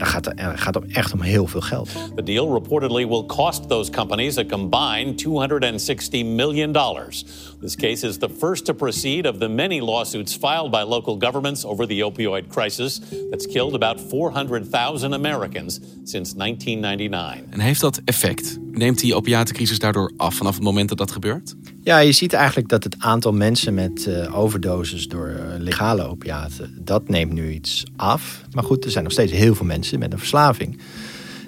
Dan 0.00 0.08
gaat 0.08 0.24
het 0.24 0.40
gaat 0.54 0.76
om 0.76 0.84
echt 0.92 1.12
om 1.12 1.20
heel 1.20 1.46
veel 1.46 1.60
geld. 1.60 1.88
The 2.14 2.22
deal 2.22 2.52
reportedly 2.52 3.08
will 3.08 3.24
cost 3.26 3.68
those 3.68 3.90
companies 3.90 4.38
a 4.38 4.44
combined 4.44 5.18
260 5.18 6.24
million 6.24 6.72
dollars. 6.72 7.24
This 7.60 7.76
case 7.76 8.06
is 8.06 8.16
the 8.16 8.28
first 8.38 8.64
to 8.64 8.74
proceed 8.74 9.26
of 9.26 9.38
the 9.38 9.48
many 9.48 9.80
lawsuits 9.80 10.34
filed 10.34 10.70
by 10.70 10.82
local 10.82 11.16
governments 11.18 11.64
over 11.64 11.86
the 11.86 12.00
opioid 12.02 12.48
crisis 12.48 13.00
that's 13.30 13.46
killed 13.46 13.74
about 13.74 14.00
400,000 14.08 15.14
Americans 15.14 15.80
since 16.04 16.36
1999. 16.36 17.44
En 17.50 17.60
heeft 17.60 17.80
dat 17.80 18.00
effect? 18.04 18.58
Neemt 18.72 19.00
die 19.00 19.14
opiatencrisis 19.14 19.78
daardoor 19.78 20.12
af 20.16 20.34
vanaf 20.34 20.54
het 20.54 20.62
moment 20.62 20.88
dat 20.88 20.98
dat 20.98 21.10
gebeurt? 21.10 21.54
Ja, 21.82 21.98
je 21.98 22.12
ziet 22.12 22.32
eigenlijk 22.32 22.68
dat 22.68 22.84
het 22.84 22.96
aantal 22.98 23.32
mensen 23.32 23.74
met 23.74 24.06
uh, 24.08 24.38
overdoses 24.38 25.08
door 25.08 25.28
uh, 25.28 25.42
legale 25.58 26.02
opiaten, 26.08 26.78
dat 26.84 27.08
neemt 27.08 27.32
nu 27.32 27.52
iets 27.52 27.84
af. 27.96 28.42
Maar 28.50 28.64
goed, 28.64 28.84
er 28.84 28.90
zijn 28.90 29.04
nog 29.04 29.12
steeds 29.12 29.32
heel 29.32 29.54
veel 29.54 29.66
mensen 29.66 29.98
met 29.98 30.12
een 30.12 30.18
verslaving. 30.18 30.76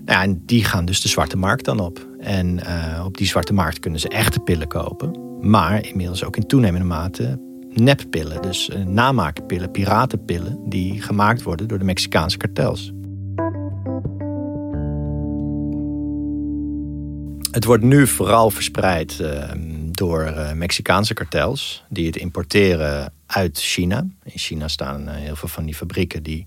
Nou 0.04 0.18
ja, 0.18 0.22
en 0.22 0.42
die 0.46 0.64
gaan 0.64 0.84
dus 0.84 1.00
de 1.00 1.08
zwarte 1.08 1.36
markt 1.36 1.64
dan 1.64 1.80
op. 1.80 2.06
En 2.18 2.58
uh, 2.58 3.04
op 3.04 3.16
die 3.16 3.26
zwarte 3.26 3.52
markt 3.52 3.78
kunnen 3.78 4.00
ze 4.00 4.08
echte 4.08 4.40
pillen 4.40 4.68
kopen. 4.68 5.31
Maar 5.42 5.86
inmiddels 5.86 6.24
ook 6.24 6.36
in 6.36 6.46
toenemende 6.46 6.86
mate 6.86 7.38
neppillen. 7.68 8.42
Dus 8.42 8.68
uh, 8.68 8.84
namaakpillen, 8.84 9.70
piratenpillen... 9.70 10.58
die 10.68 11.02
gemaakt 11.02 11.42
worden 11.42 11.68
door 11.68 11.78
de 11.78 11.84
Mexicaanse 11.84 12.36
kartels. 12.36 12.92
Het 17.50 17.64
wordt 17.64 17.82
nu 17.82 18.06
vooral 18.06 18.50
verspreid 18.50 19.18
uh, 19.20 19.50
door 19.90 20.34
Mexicaanse 20.54 21.14
kartels... 21.14 21.84
die 21.88 22.06
het 22.06 22.16
importeren 22.16 23.12
uit 23.26 23.58
China. 23.58 24.06
In 24.24 24.38
China 24.38 24.68
staan 24.68 25.08
heel 25.08 25.36
veel 25.36 25.48
van 25.48 25.64
die 25.64 25.74
fabrieken 25.74 26.22
die 26.22 26.46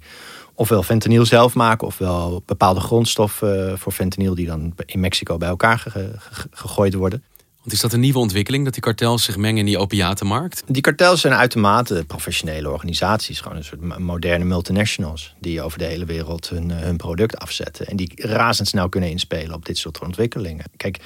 ofwel 0.54 0.84
fentanyl 0.84 1.26
zelf 1.26 1.54
maken, 1.54 1.88
ofwel 1.88 2.44
bepaalde 2.46 2.80
grondstoffen 2.80 3.80
voor 3.80 3.92
fentanyl 3.92 4.36
die 4.36 4.46
dan 4.46 4.74
in 4.86 5.00
Mexico 5.00 5.38
bij 5.38 5.50
elkaar 5.50 5.86
gegooid 6.52 6.94
worden. 6.94 7.24
Is 7.68 7.80
dat 7.80 7.94
een 7.94 8.00
nieuwe 8.00 8.20
ontwikkeling, 8.20 8.64
dat 8.64 8.74
die 8.74 8.82
kartels 8.82 9.24
zich 9.24 9.38
mengen 9.38 9.60
in 9.60 9.66
die 9.66 9.78
opiatenmarkt? 9.78 10.64
Die 10.68 10.82
kartels 10.82 11.22
zijn 11.22 11.34
uitermate 11.34 12.04
professionele 12.08 12.70
organisaties. 12.70 13.40
Gewoon 13.40 13.58
een 13.58 13.64
soort 13.64 14.00
moderne 14.00 14.46
multinationals. 14.46 15.36
Die 15.40 15.62
over 15.62 15.78
de 15.78 15.86
hele 15.86 16.06
wereld 16.06 16.50
hun, 16.50 16.72
hun 16.72 16.98
product 16.98 17.38
afzetten. 17.38 17.88
En 17.88 17.96
die 17.96 18.12
razendsnel 18.16 18.90
kunnen 18.90 19.10
inspelen 19.10 19.56
op 19.56 19.66
dit 19.66 19.78
soort 19.78 20.00
ontwikkelingen. 20.00 20.66
Kijk, 20.78 21.00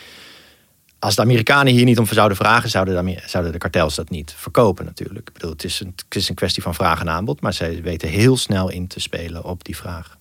als 1.00 1.16
de 1.16 1.22
Amerikanen 1.22 1.74
hier 1.74 1.86
niet 1.86 2.00
om 2.00 2.06
zouden 2.06 2.38
vragen, 2.38 2.70
zouden 2.70 3.06
de, 3.06 3.22
zouden 3.26 3.52
de 3.52 3.58
kartels 3.58 3.96
dat 3.96 4.10
niet 4.10 4.34
verkopen 4.38 4.86
natuurlijk. 4.86 5.28
Ik 5.28 5.34
bedoel, 5.34 5.52
het 5.52 5.64
is 6.16 6.30
een 6.30 6.36
kwestie 6.36 6.64
van 6.64 6.76
vraag 6.76 7.00
en 7.00 7.10
aanbod, 7.10 7.42
maar 7.42 7.54
zij 7.54 7.82
weten 7.82 8.10
heel 8.10 8.38
snel 8.38 8.70
in 8.70 8.88
te 8.88 9.00
spelen 9.00 9.44
op 9.44 9.64
die 9.64 9.76
vraag. 9.76 10.19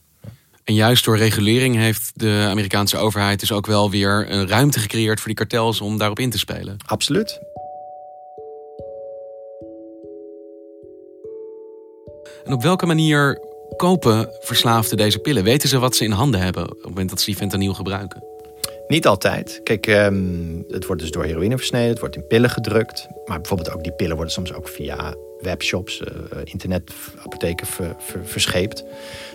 En 0.68 0.75
juist 0.75 1.04
door 1.04 1.16
regulering 1.16 1.76
heeft 1.76 2.10
de 2.14 2.46
Amerikaanse 2.50 2.96
overheid 2.96 3.40
dus 3.40 3.52
ook 3.52 3.66
wel 3.66 3.90
weer 3.90 4.30
een 4.30 4.48
ruimte 4.48 4.78
gecreëerd 4.78 5.18
voor 5.18 5.26
die 5.26 5.37
kartels 5.37 5.80
om 5.80 5.98
daarop 5.98 6.18
in 6.18 6.30
te 6.30 6.38
spelen. 6.38 6.76
Absoluut. 6.87 7.40
En 12.44 12.52
op 12.52 12.62
welke 12.62 12.87
manier 12.87 13.38
kopen 13.76 14.28
verslaafden 14.40 14.96
deze 14.96 15.18
pillen? 15.18 15.44
Weten 15.44 15.68
ze 15.68 15.78
wat 15.78 15.96
ze 15.96 16.04
in 16.04 16.10
handen 16.10 16.40
hebben 16.40 16.62
op 16.62 16.76
het 16.76 16.88
moment 16.88 17.08
dat 17.10 17.20
ze 17.20 17.26
die 17.26 17.37
fentanyl 17.37 17.75
gebruiken? 17.75 18.38
Niet 18.88 19.07
altijd. 19.07 19.61
Kijk, 19.64 19.87
um, 19.87 20.64
het 20.68 20.87
wordt 20.87 21.02
dus 21.02 21.11
door 21.11 21.25
heroïne 21.25 21.57
versneden, 21.57 21.88
het 21.88 21.99
wordt 21.99 22.16
in 22.16 22.26
pillen 22.26 22.50
gedrukt. 22.50 23.09
Maar 23.26 23.40
bijvoorbeeld 23.40 23.73
ook 23.73 23.83
die 23.83 23.92
pillen 23.92 24.14
worden 24.14 24.33
soms 24.33 24.52
ook 24.52 24.68
via 24.68 25.14
webshops, 25.40 26.00
uh, 26.00 26.07
internetapotheken 26.45 27.66
ver, 27.66 27.97
ver, 27.99 28.21
verscheept. 28.25 28.85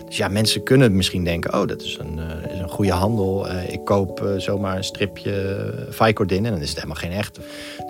Dus 0.06 0.16
ja, 0.16 0.28
mensen 0.28 0.62
kunnen 0.62 0.96
misschien 0.96 1.24
denken, 1.24 1.54
oh, 1.54 1.66
dat 1.66 1.82
is 1.82 1.98
een, 2.00 2.18
uh, 2.18 2.52
is 2.52 2.58
een 2.58 2.68
goede 2.68 2.92
handel. 2.92 3.48
Uh, 3.48 3.72
ik 3.72 3.84
koop 3.84 4.34
zomaar 4.36 4.76
een 4.76 4.84
stripje 4.84 5.86
Vicodin 5.88 6.44
en 6.44 6.52
dan 6.52 6.60
is 6.60 6.68
het 6.68 6.76
helemaal 6.76 6.96
geen 6.96 7.12
echt. 7.12 7.38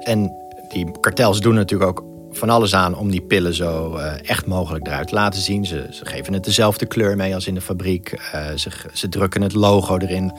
En 0.02 0.33
die 0.68 0.90
kartels 1.00 1.40
doen 1.40 1.54
natuurlijk 1.54 1.90
ook 1.90 2.04
van 2.30 2.50
alles 2.50 2.75
aan 2.75 2.97
om 2.99 3.11
die 3.11 3.23
pillen 3.23 3.54
zo 3.54 3.97
echt 4.23 4.47
mogelijk 4.47 4.87
eruit 4.87 5.09
te 5.09 5.14
laten 5.14 5.40
zien. 5.40 5.66
Ze, 5.66 5.87
ze, 5.90 6.06
geven 6.06 6.33
het 6.33 6.44
dezelfde 6.44 6.87
kleur 6.87 7.16
mee 7.16 7.35
als 7.35 7.47
in 7.47 7.54
de 7.54 7.61
fabriek. 7.61 8.18
ze, 8.56 8.71
ze 8.92 9.09
drukken 9.09 9.42
het 9.42 9.54
logo 9.54 9.97
erin. 9.99 10.33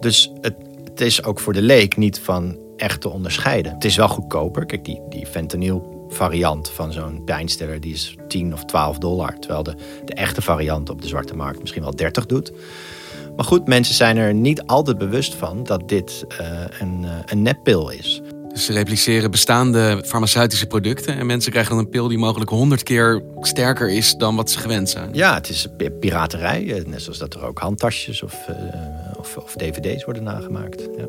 Dus 0.00 0.32
het, 0.40 0.54
het, 0.84 1.00
is 1.00 1.24
ook 1.24 1.40
voor 1.40 1.52
de 1.52 1.62
leek 1.62 1.96
niet 1.96 2.20
van 2.20 2.58
echt 2.76 3.00
te 3.00 3.08
onderscheiden. 3.08 3.72
Het 3.72 3.84
is 3.84 3.96
wel 3.96 4.08
goedkoper. 4.08 4.66
Kijk, 4.66 4.84
die, 4.84 5.00
die 5.08 5.26
fentanyl 5.26 6.06
variant 6.08 6.70
van 6.70 6.92
zo'n 6.92 7.24
pijnstiller 7.24 7.80
die 7.80 7.92
is 7.92 8.16
10 8.28 8.52
of 8.52 8.64
12 8.64 8.98
dollar. 8.98 9.38
Terwijl 9.38 9.62
de, 9.62 9.74
de 10.04 10.14
echte 10.14 10.42
variant 10.42 10.90
op 10.90 11.02
de 11.02 11.08
zwarte 11.08 11.34
markt 11.34 11.60
misschien 11.60 11.82
wel 11.82 11.96
30 11.96 12.26
doet. 12.26 12.52
Maar 13.36 13.44
goed, 13.44 13.66
mensen 13.66 13.94
zijn 13.94 14.16
er 14.16 14.34
niet 14.34 14.62
altijd 14.66 14.98
bewust 14.98 15.34
van 15.34 15.64
dat 15.64 15.88
dit 15.88 16.24
uh, 16.40 16.46
een, 16.80 17.02
uh, 17.02 17.10
een 17.26 17.42
neppil 17.42 17.90
is. 17.90 18.22
Dus 18.52 18.64
ze 18.64 18.72
repliceren 18.72 19.30
bestaande 19.30 20.02
farmaceutische 20.06 20.66
producten 20.66 21.16
en 21.16 21.26
mensen 21.26 21.50
krijgen 21.50 21.74
dan 21.74 21.84
een 21.84 21.90
pil 21.90 22.08
die 22.08 22.18
mogelijk 22.18 22.50
honderd 22.50 22.82
keer 22.82 23.22
sterker 23.40 23.90
is 23.90 24.14
dan 24.14 24.36
wat 24.36 24.50
ze 24.50 24.58
gewend 24.58 24.90
zijn. 24.90 25.08
Ja, 25.12 25.34
het 25.34 25.48
is 25.48 25.66
piraterij. 26.00 26.82
Net 26.86 27.02
zoals 27.02 27.18
dat 27.18 27.34
er 27.34 27.46
ook 27.46 27.58
handtasjes 27.58 28.22
of, 28.22 28.34
uh, 28.50 28.56
of, 29.20 29.36
of, 29.36 29.52
dvd's 29.56 30.04
worden 30.04 30.22
nagemaakt. 30.22 30.80
Ja. 30.96 31.06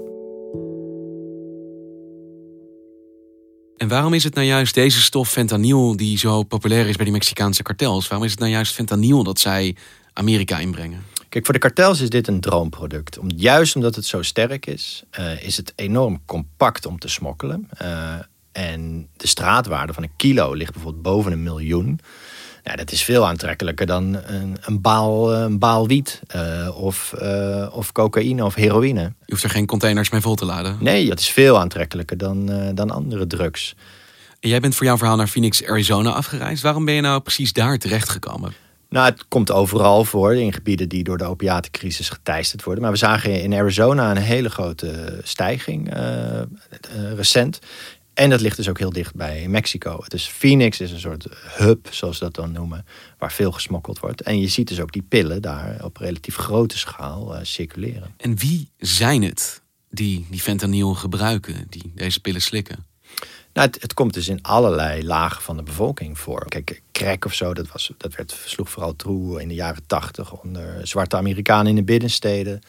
En 3.77 3.87
waarom 3.87 4.13
is 4.13 4.23
het 4.23 4.33
nou 4.33 4.47
juist 4.47 4.73
deze 4.73 5.01
stof 5.01 5.29
fentanyl 5.29 5.95
die 5.95 6.17
zo 6.17 6.43
populair 6.43 6.87
is 6.87 6.95
bij 6.95 7.05
die 7.05 7.13
Mexicaanse 7.13 7.63
kartels? 7.63 8.07
Waarom 8.07 8.25
is 8.25 8.31
het 8.31 8.39
nou 8.39 8.51
juist 8.51 8.73
fentanyl 8.73 9.23
dat 9.23 9.39
zij 9.39 9.75
Amerika 10.13 10.59
inbrengen? 10.59 11.05
Kijk, 11.29 11.45
voor 11.45 11.53
de 11.53 11.59
kartels 11.59 12.01
is 12.01 12.09
dit 12.09 12.27
een 12.27 12.39
droomproduct. 12.39 13.17
Om, 13.17 13.29
juist 13.35 13.75
omdat 13.75 13.95
het 13.95 14.05
zo 14.05 14.21
sterk 14.21 14.65
is, 14.65 15.03
uh, 15.19 15.43
is 15.43 15.57
het 15.57 15.73
enorm 15.75 16.21
compact 16.25 16.85
om 16.85 16.99
te 16.99 17.07
smokkelen. 17.07 17.69
Uh, 17.81 18.13
en 18.51 19.09
de 19.17 19.27
straatwaarde 19.27 19.93
van 19.93 20.03
een 20.03 20.15
kilo 20.15 20.53
ligt 20.53 20.73
bijvoorbeeld 20.73 21.03
boven 21.03 21.31
een 21.31 21.43
miljoen. 21.43 21.99
Nou, 22.63 22.77
dat 22.77 22.91
is 22.91 23.03
veel 23.03 23.27
aantrekkelijker 23.27 23.85
dan 23.85 24.17
een, 24.25 24.57
een, 24.61 24.81
baal, 24.81 25.33
een 25.33 25.59
baal 25.59 25.87
wiet 25.87 26.21
uh, 26.35 26.81
of, 26.81 27.13
of 27.71 27.91
cocaïne 27.91 28.45
of 28.45 28.55
heroïne. 28.55 29.01
Je 29.01 29.31
hoeft 29.31 29.43
er 29.43 29.49
geen 29.49 29.65
containers 29.65 30.09
mee 30.09 30.21
vol 30.21 30.35
te 30.35 30.45
laden? 30.45 30.77
Nee, 30.79 31.07
dat 31.07 31.19
is 31.19 31.29
veel 31.29 31.59
aantrekkelijker 31.59 32.17
dan, 32.17 32.51
dan 32.75 32.91
andere 32.91 33.27
drugs. 33.27 33.75
En 34.39 34.49
jij 34.49 34.59
bent 34.59 34.75
voor 34.75 34.85
jouw 34.85 34.97
verhaal 34.97 35.15
naar 35.15 35.27
Phoenix, 35.27 35.65
Arizona 35.65 36.11
afgereisd. 36.11 36.63
Waarom 36.63 36.85
ben 36.85 36.93
je 36.93 37.01
nou 37.01 37.21
precies 37.21 37.53
daar 37.53 37.77
terechtgekomen? 37.77 38.53
Nou, 38.89 39.05
het 39.05 39.25
komt 39.27 39.51
overal 39.51 40.05
voor 40.05 40.35
in 40.35 40.53
gebieden 40.53 40.89
die 40.89 41.03
door 41.03 41.17
de 41.17 41.23
opiatencrisis 41.23 42.09
geteisterd 42.09 42.63
worden. 42.63 42.83
Maar 42.83 42.91
we 42.91 42.97
zagen 42.97 43.41
in 43.41 43.53
Arizona 43.53 44.11
een 44.11 44.17
hele 44.17 44.49
grote 44.49 45.19
stijging 45.23 45.97
uh, 45.97 46.41
recent. 47.15 47.59
En 48.21 48.29
dat 48.29 48.41
ligt 48.41 48.57
dus 48.57 48.69
ook 48.69 48.79
heel 48.79 48.91
dicht 48.91 49.15
bij 49.15 49.47
Mexico. 49.47 50.03
Dus 50.07 50.27
Phoenix 50.27 50.79
is 50.79 50.91
een 50.91 50.99
soort 50.99 51.27
hub, 51.57 51.87
zoals 51.91 52.17
ze 52.17 52.23
dat 52.23 52.35
dan 52.35 52.51
noemen, 52.51 52.85
waar 53.17 53.31
veel 53.31 53.51
gesmokkeld 53.51 53.99
wordt. 53.99 54.21
En 54.21 54.39
je 54.39 54.47
ziet 54.47 54.67
dus 54.67 54.79
ook 54.79 54.91
die 54.91 55.01
pillen 55.01 55.41
daar 55.41 55.83
op 55.83 55.97
relatief 55.97 56.35
grote 56.35 56.77
schaal 56.77 57.35
uh, 57.35 57.39
circuleren. 57.43 58.13
En 58.17 58.37
wie 58.37 58.69
zijn 58.77 59.23
het 59.23 59.61
die 59.89 60.27
die 60.29 60.39
fentanyl 60.39 60.93
gebruiken, 60.93 61.65
die 61.69 61.91
deze 61.95 62.19
pillen 62.19 62.41
slikken? 62.41 62.85
Nou, 63.53 63.67
het, 63.67 63.81
het, 63.81 63.93
komt 63.93 64.13
dus 64.13 64.27
in 64.27 64.41
allerlei 64.41 65.05
lagen 65.05 65.41
van 65.41 65.57
de 65.57 65.63
bevolking 65.63 66.19
voor. 66.19 66.45
Kijk, 66.47 66.81
crack 66.91 67.25
of 67.25 67.33
zo, 67.33 67.53
dat, 67.53 67.71
was, 67.71 67.91
dat 67.97 68.15
werd, 68.15 68.39
sloeg 68.45 68.69
vooral 68.69 68.95
toe 68.95 69.41
in 69.41 69.47
de 69.47 69.53
jaren 69.53 69.83
tachtig 69.87 70.41
onder 70.41 70.87
zwarte 70.87 71.15
Amerikanen 71.15 71.67
in 71.67 71.75
de 71.75 71.83
binnensteden. 71.83 72.61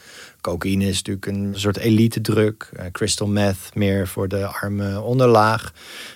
Cocaïne 0.43 0.85
is 0.85 0.97
natuurlijk 0.97 1.27
een 1.27 1.53
soort 1.53 1.77
elite 1.77 2.21
druk. 2.21 2.71
Uh, 2.77 2.85
crystal 2.93 3.27
meth 3.27 3.71
meer 3.75 4.09
voor 4.09 4.29
de 4.29 4.47
arme 4.47 5.01
onderlaag. 5.01 5.73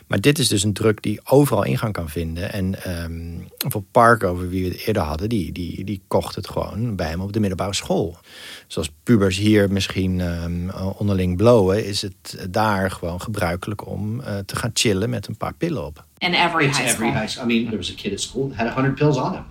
Maar 0.07 0.21
dit 0.21 0.39
is 0.39 0.49
dus 0.49 0.63
een 0.63 0.73
druk 0.73 1.03
die 1.03 1.21
overal 1.25 1.65
ingang 1.65 1.93
kan 1.93 2.09
vinden. 2.09 2.53
En 2.53 2.75
um, 3.05 3.49
voor 3.59 3.83
Park, 3.91 4.25
over 4.25 4.49
wie 4.49 4.63
we 4.63 4.69
het 4.69 4.87
eerder 4.87 5.03
hadden, 5.03 5.29
die, 5.29 5.53
die, 5.53 5.85
die 5.85 6.03
kocht 6.09 6.35
het 6.35 6.49
gewoon 6.49 6.97
bij 6.97 7.09
hem 7.09 7.21
op 7.21 7.33
de 7.33 7.41
middelbare 7.41 7.75
school. 7.75 8.19
Zoals 8.67 8.93
pubers 9.03 9.37
hier 9.37 9.73
misschien 9.73 10.21
um, 10.21 10.71
onderling 10.71 11.37
blowen, 11.37 11.85
is 11.85 12.03
het 12.03 12.47
daar 12.51 12.91
gewoon 12.91 13.21
gebruikelijk 13.21 13.87
om 13.87 14.21
uh, 14.21 14.27
te 14.47 14.57
gaan 14.57 14.71
chillen 14.73 15.11
met 15.11 15.27
een 15.27 15.37
paar 15.37 15.55
pillen 15.55 15.87
op. 15.87 16.05
In 16.19 16.35
every 16.35 16.65
It's 16.65 16.79
high 16.79 16.91
school. 16.91 17.07
every 17.07 17.21
high 17.21 17.29
school. 17.29 17.51
I 17.51 17.55
mean, 17.55 17.65
there 17.65 17.77
was 17.77 17.93
a 17.93 17.95
kid 17.95 18.13
at 18.13 18.21
school 18.21 18.49
that 18.49 18.57
had 18.57 18.67
100 18.67 18.95
pills 18.95 19.17
on 19.17 19.33
him. 19.33 19.45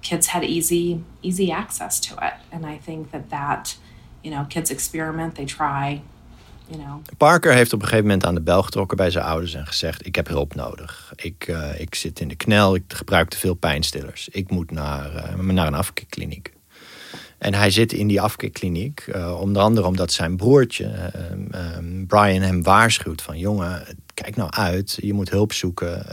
Kids 0.00 0.28
had 0.28 0.42
easy 0.42 0.96
easy 1.20 1.50
access 1.50 1.98
to 1.98 2.14
it, 2.14 2.34
and 2.52 2.64
I 2.64 2.78
think 2.84 3.10
that 3.10 3.28
that, 3.28 3.78
you 4.20 4.34
know, 4.34 4.46
kids 4.48 4.70
experiment, 4.70 5.34
they 5.34 5.44
try, 5.44 6.02
you 6.66 6.82
know. 6.82 7.02
Parker 7.16 7.52
heeft 7.52 7.72
op 7.72 7.80
een 7.80 7.88
gegeven 7.88 8.06
moment 8.06 8.26
aan 8.26 8.34
de 8.34 8.40
bel 8.40 8.62
getrokken 8.62 8.96
bij 8.96 9.10
zijn 9.10 9.24
ouders 9.24 9.54
en 9.54 9.66
gezegd: 9.66 10.06
ik 10.06 10.14
heb 10.14 10.28
hulp 10.28 10.54
nodig. 10.54 11.12
Ik, 11.16 11.46
uh, 11.48 11.80
ik 11.80 11.94
zit 11.94 12.20
in 12.20 12.28
de 12.28 12.36
knel, 12.36 12.74
ik 12.74 12.82
gebruik 12.86 13.28
te 13.28 13.38
veel 13.38 13.54
pijnstillers. 13.54 14.28
Ik 14.28 14.50
moet 14.50 14.70
naar, 14.70 15.36
uh, 15.38 15.52
naar 15.52 15.66
een 15.66 15.74
afkeerkliniek. 15.74 16.54
En 17.38 17.54
hij 17.54 17.70
zit 17.70 17.92
in 17.92 18.06
die 18.06 18.20
afkeerkliniek, 18.20 19.06
uh, 19.06 19.40
onder 19.40 19.62
andere 19.62 19.86
omdat 19.86 20.12
zijn 20.12 20.36
broertje, 20.36 21.12
um, 21.54 22.06
Brian, 22.06 22.42
hem 22.42 22.62
waarschuwt 22.62 23.22
van 23.22 23.38
jongen, 23.38 23.82
kijk 24.14 24.36
nou 24.36 24.50
uit, 24.50 24.98
je 25.00 25.12
moet 25.12 25.30
hulp 25.30 25.52
zoeken, 25.52 26.06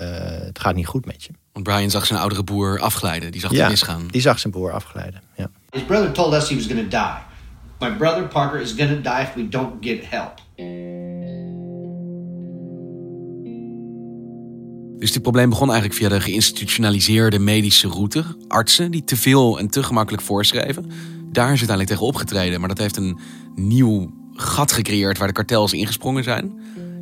het 0.45 0.59
gaat 0.59 0.75
niet 0.75 0.87
goed 0.87 1.05
met 1.05 1.23
je. 1.23 1.31
Want 1.53 1.65
Brian 1.65 1.89
zag 1.89 2.05
zijn 2.05 2.19
oudere 2.19 2.43
broer 2.43 2.79
afglijden, 2.79 3.31
die 3.31 3.41
zag 3.41 3.51
ja, 3.51 3.69
misgaan. 3.69 4.07
die 4.07 4.21
zag 4.21 4.39
zijn 4.39 4.53
broer 4.53 4.71
afglijden, 4.71 5.21
ja. 5.37 5.49
His 5.69 5.83
brother 5.83 6.11
told 6.11 6.33
us 6.33 6.49
he 6.49 6.55
was 6.55 6.65
going 6.65 6.89
to 6.89 6.97
die. 6.97 7.31
My 7.79 7.97
brother 7.97 8.27
Parker 8.27 8.61
is 8.61 8.73
going 8.77 9.03
to 9.03 9.11
die 9.11 9.21
if 9.21 9.33
we 9.33 9.49
don't 9.49 9.73
get 9.85 10.09
help. 10.09 10.41
Dus 14.99 15.11
dit 15.11 15.21
probleem 15.21 15.49
begon 15.49 15.71
eigenlijk 15.71 15.99
via 15.99 16.09
de 16.09 16.21
geïnstitutionaliseerde 16.21 17.39
medische 17.39 17.87
route. 17.87 18.23
Artsen 18.47 18.91
die 18.91 19.03
te 19.03 19.15
veel 19.15 19.59
en 19.59 19.67
te 19.67 19.83
gemakkelijk 19.83 20.23
voorschreven. 20.23 20.91
Daar 21.31 21.51
is 21.51 21.57
uiteindelijk 21.57 21.89
tegen 21.89 22.05
opgetreden. 22.05 22.59
Maar 22.59 22.69
dat 22.69 22.77
heeft 22.77 22.97
een 22.97 23.19
nieuw 23.55 24.13
gat 24.33 24.71
gecreëerd 24.71 25.17
waar 25.17 25.27
de 25.27 25.33
kartels 25.33 25.73
ingesprongen 25.73 26.23
zijn. 26.23 26.53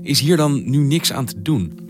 Is 0.02 0.20
hier 0.20 0.38
dan 0.38 0.70
nu 0.70 0.78
niks 0.78 1.14
aan 1.14 1.26
te 1.26 1.42
doen? 1.42 1.90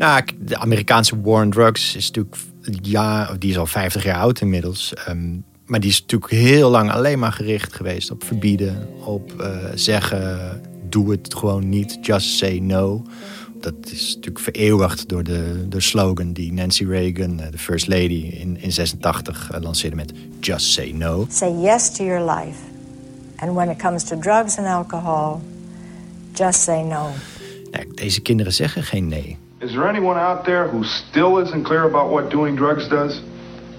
Nou, 0.00 0.22
de 0.38 0.58
Amerikaanse 0.58 1.20
war 1.20 1.44
on 1.44 1.50
drugs 1.50 1.96
is 1.96 2.06
natuurlijk... 2.06 2.36
Ja, 2.82 3.34
die 3.38 3.50
is 3.50 3.58
al 3.58 3.66
50 3.66 4.04
jaar 4.04 4.18
oud 4.18 4.40
inmiddels. 4.40 4.94
Ehm, 4.94 5.36
maar 5.66 5.80
die 5.80 5.90
is 5.90 6.00
natuurlijk 6.00 6.32
heel 6.32 6.70
lang 6.70 6.90
alleen 6.90 7.18
maar 7.18 7.32
gericht 7.32 7.74
geweest 7.74 8.10
op 8.10 8.24
verbieden. 8.24 8.88
Op 9.04 9.32
uh, 9.40 9.46
zeggen, 9.74 10.60
doe 10.88 11.10
het 11.10 11.34
gewoon 11.34 11.68
niet, 11.68 11.98
just 12.00 12.36
say 12.36 12.58
no. 12.58 13.02
Dat 13.60 13.74
is 13.82 14.14
natuurlijk 14.14 14.44
vereeuwigd 14.44 15.08
door 15.08 15.24
de, 15.24 15.68
de 15.68 15.80
slogan 15.80 16.32
die 16.32 16.52
Nancy 16.52 16.84
Reagan, 16.84 17.40
eh, 17.40 17.50
de 17.50 17.58
First 17.58 17.88
Lady, 17.88 18.28
in, 18.40 18.60
in 18.60 18.72
86 18.72 19.50
uh, 19.52 19.60
lanceerde 19.60 19.96
met 19.96 20.12
Just 20.40 20.72
say 20.72 20.92
no. 20.92 21.26
Say 21.30 21.52
yes 21.52 21.92
to 21.92 22.04
your 22.04 22.34
life. 22.34 22.58
And 23.36 23.54
when 23.54 23.70
it 23.70 23.78
comes 23.78 24.04
to 24.04 24.18
drugs 24.18 24.56
and 24.56 24.66
alcohol, 24.66 25.40
just 26.32 26.62
say 26.62 26.82
no. 26.82 27.08
Nee, 27.70 27.86
deze 27.94 28.20
kinderen 28.20 28.52
zeggen 28.52 28.82
geen 28.82 29.08
nee. 29.08 29.38
Is 29.62 29.72
there 29.72 29.88
anyone 29.88 30.18
out 30.18 30.44
there 30.44 30.68
who 30.68 30.84
still 30.84 31.38
isn't 31.38 31.64
clear 31.64 31.84
about 31.84 32.10
what 32.10 32.30
doing 32.30 32.56
drugs 32.56 32.88
does? 32.88 33.20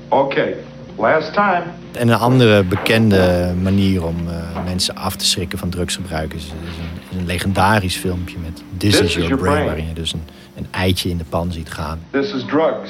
Okay, 0.10 0.56
last 0.98 1.34
time. 1.34 1.64
En 1.92 2.08
een 2.08 2.20
andere 2.20 2.64
bekende 2.64 3.54
manier 3.62 4.06
om 4.06 4.28
uh, 4.28 4.64
mensen 4.66 4.96
af 4.96 5.16
te 5.16 5.26
schrikken 5.26 5.58
van 5.58 5.70
drugsgebruik 5.70 6.34
is, 6.34 6.44
is, 6.44 6.52
een, 6.52 7.18
een, 7.18 7.26
legendarisch 7.26 7.96
filmpje 7.96 8.38
met 8.38 8.64
This, 8.78 8.98
This 8.98 9.02
is, 9.02 9.14
your, 9.14 9.28
your 9.28 9.44
brain, 9.44 9.54
brain, 9.54 9.66
waarin 9.66 9.88
je 9.88 9.94
dus 9.94 10.14
een, 10.14 10.24
een 10.56 10.68
eitje 10.72 11.10
in 11.10 11.18
de 11.18 11.26
pan 11.30 11.52
ziet 11.52 11.72
gaan. 11.72 12.00
This 12.12 12.34
is 12.34 12.44
drugs. 12.46 12.90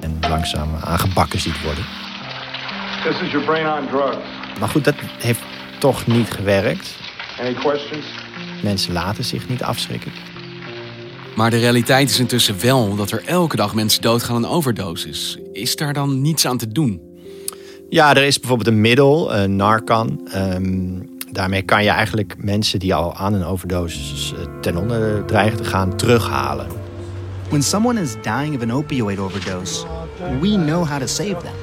En 0.00 0.16
langzaam 0.28 0.68
aangebakken 0.84 1.40
ziet 1.40 1.62
worden. 1.62 1.84
This 3.02 3.20
is 3.20 3.30
your 3.30 3.46
brain 3.46 3.82
on 3.82 3.88
drugs. 3.88 4.16
Maar 4.60 4.68
goed, 4.68 4.84
dat 4.84 4.94
heeft 5.18 5.42
toch 5.78 6.06
niet 6.06 6.30
gewerkt. 6.30 6.96
Any 7.40 7.52
questions? 7.52 8.04
Mensen 8.62 8.92
laten 8.92 9.24
zich 9.24 9.48
niet 9.48 9.62
afschrikken. 9.62 10.12
Maar 11.36 11.50
de 11.50 11.58
realiteit 11.58 12.10
is 12.10 12.18
intussen 12.18 12.60
wel 12.60 12.96
dat 12.96 13.10
er 13.10 13.22
elke 13.26 13.56
dag 13.56 13.74
mensen 13.74 14.02
doodgaan 14.02 14.36
aan 14.36 14.46
overdoses. 14.46 15.38
Is 15.52 15.76
daar 15.76 15.92
dan 15.92 16.20
niets 16.20 16.46
aan 16.46 16.58
te 16.58 16.68
doen? 16.68 17.00
Ja, 17.88 18.14
er 18.14 18.22
is 18.22 18.38
bijvoorbeeld 18.38 18.68
een 18.68 18.80
middel, 18.80 19.36
uh, 19.36 19.44
Narcan. 19.44 20.28
Um, 20.34 21.08
daarmee 21.32 21.62
kan 21.62 21.84
je 21.84 21.90
eigenlijk 21.90 22.34
mensen 22.38 22.78
die 22.78 22.94
al 22.94 23.14
aan 23.14 23.34
een 23.34 23.44
overdosis 23.44 24.34
uh, 24.36 24.60
ten 24.60 24.76
onder 24.76 25.24
dreigen 25.24 25.56
te 25.56 25.64
gaan 25.64 25.96
terughalen. 25.96 26.66
When 27.48 27.62
someone 27.62 28.00
is 28.00 28.14
dying 28.22 28.56
of 28.56 28.62
an 28.62 28.70
opioid 28.70 29.18
overdose, 29.18 29.86
we 30.40 30.48
know 30.48 30.88
how 30.88 31.00
to 31.00 31.06
save 31.06 31.36
them. 31.36 31.54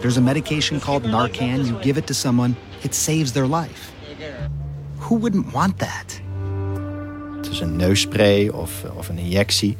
There's 0.00 0.16
a 0.16 0.20
medication 0.20 0.80
called 0.80 1.04
Narcan. 1.04 1.64
You 1.64 1.82
give 1.82 1.98
it 1.98 2.06
to 2.06 2.14
someone, 2.14 2.54
it 2.80 2.94
saves 2.94 3.32
their 3.32 3.46
life. 3.46 3.92
Who 4.98 5.18
wouldn't 5.18 5.52
want 5.52 5.78
that? 5.78 6.24
Is 7.50 7.60
een 7.60 7.76
neusspray 7.76 8.48
of, 8.48 8.70
of 8.96 9.08
een 9.08 9.18
injectie. 9.18 9.76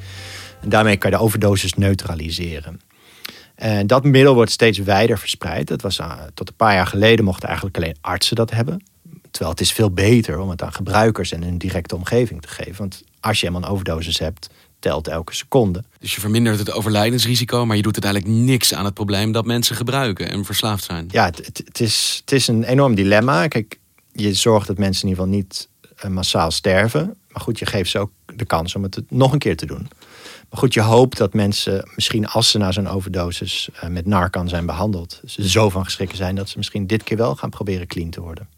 En 0.60 0.68
daarmee 0.68 0.96
kan 0.96 1.10
je 1.10 1.16
de 1.16 1.22
overdosis 1.22 1.74
neutraliseren. 1.74 2.80
En 3.54 3.86
dat 3.86 4.04
middel 4.04 4.34
wordt 4.34 4.50
steeds 4.50 4.78
wijder 4.78 5.18
verspreid. 5.18 5.68
Dat 5.68 5.82
was, 5.82 5.98
uh, 5.98 6.12
tot 6.34 6.48
een 6.48 6.56
paar 6.56 6.74
jaar 6.74 6.86
geleden 6.86 7.24
mochten 7.24 7.48
eigenlijk 7.48 7.76
alleen 7.76 7.96
artsen 8.00 8.36
dat 8.36 8.50
hebben. 8.50 8.84
Terwijl 9.30 9.50
het 9.50 9.60
is 9.60 9.72
veel 9.72 9.90
beter 9.90 10.38
om 10.38 10.50
het 10.50 10.62
aan 10.62 10.72
gebruikers 10.72 11.32
en 11.32 11.42
hun 11.42 11.58
directe 11.58 11.96
omgeving 11.96 12.42
te 12.42 12.48
geven. 12.48 12.76
Want 12.76 13.02
als 13.20 13.40
je 13.40 13.46
eenmaal 13.46 13.62
een 13.62 13.68
overdosis 13.68 14.18
hebt, 14.18 14.48
telt 14.78 15.08
elke 15.08 15.34
seconde. 15.34 15.84
Dus 15.98 16.14
je 16.14 16.20
vermindert 16.20 16.58
het 16.58 16.72
overlijdensrisico, 16.72 17.66
maar 17.66 17.76
je 17.76 17.82
doet 17.82 18.04
uiteindelijk 18.04 18.44
niks 18.50 18.74
aan 18.74 18.84
het 18.84 18.94
probleem 18.94 19.32
dat 19.32 19.44
mensen 19.44 19.76
gebruiken 19.76 20.30
en 20.30 20.44
verslaafd 20.44 20.84
zijn. 20.84 21.08
Ja, 21.10 21.24
het, 21.24 21.36
het, 21.36 21.62
het 21.64 21.80
is, 21.80 22.18
het 22.20 22.32
is 22.32 22.48
een 22.48 22.64
enorm 22.64 22.94
dilemma. 22.94 23.48
Kijk, 23.48 23.78
je 24.12 24.34
zorgt 24.34 24.66
dat 24.66 24.78
mensen 24.78 25.02
in 25.02 25.08
ieder 25.08 25.24
geval 25.24 25.38
niet 25.38 25.68
uh, 26.04 26.10
massaal 26.10 26.50
sterven. 26.50 27.16
Maar 27.36 27.44
goed, 27.44 27.58
je 27.58 27.66
geeft 27.66 27.90
ze 27.90 27.98
ook 27.98 28.10
de 28.36 28.44
kans 28.44 28.74
om 28.74 28.82
het 28.82 29.02
nog 29.08 29.32
een 29.32 29.38
keer 29.38 29.56
te 29.56 29.66
doen. 29.66 29.88
Maar 30.50 30.58
goed, 30.58 30.74
je 30.74 30.80
hoopt 30.80 31.16
dat 31.16 31.34
mensen 31.34 31.90
misschien 31.94 32.26
als 32.26 32.50
ze 32.50 32.58
na 32.58 32.72
zo'n 32.72 32.88
overdosis 32.88 33.68
uh, 33.74 33.90
met 33.90 34.06
Narcan 34.06 34.48
zijn 34.48 34.66
behandeld, 34.66 35.22
ze 35.24 35.48
zo 35.48 35.70
van 35.70 35.84
geschrikken 35.84 36.16
zijn 36.16 36.34
dat 36.34 36.48
ze 36.48 36.56
misschien 36.56 36.86
dit 36.86 37.02
keer 37.02 37.16
wel 37.16 37.34
gaan 37.34 37.50
proberen 37.50 37.86
clean 37.86 38.10
te 38.10 38.20
worden. 38.20 38.48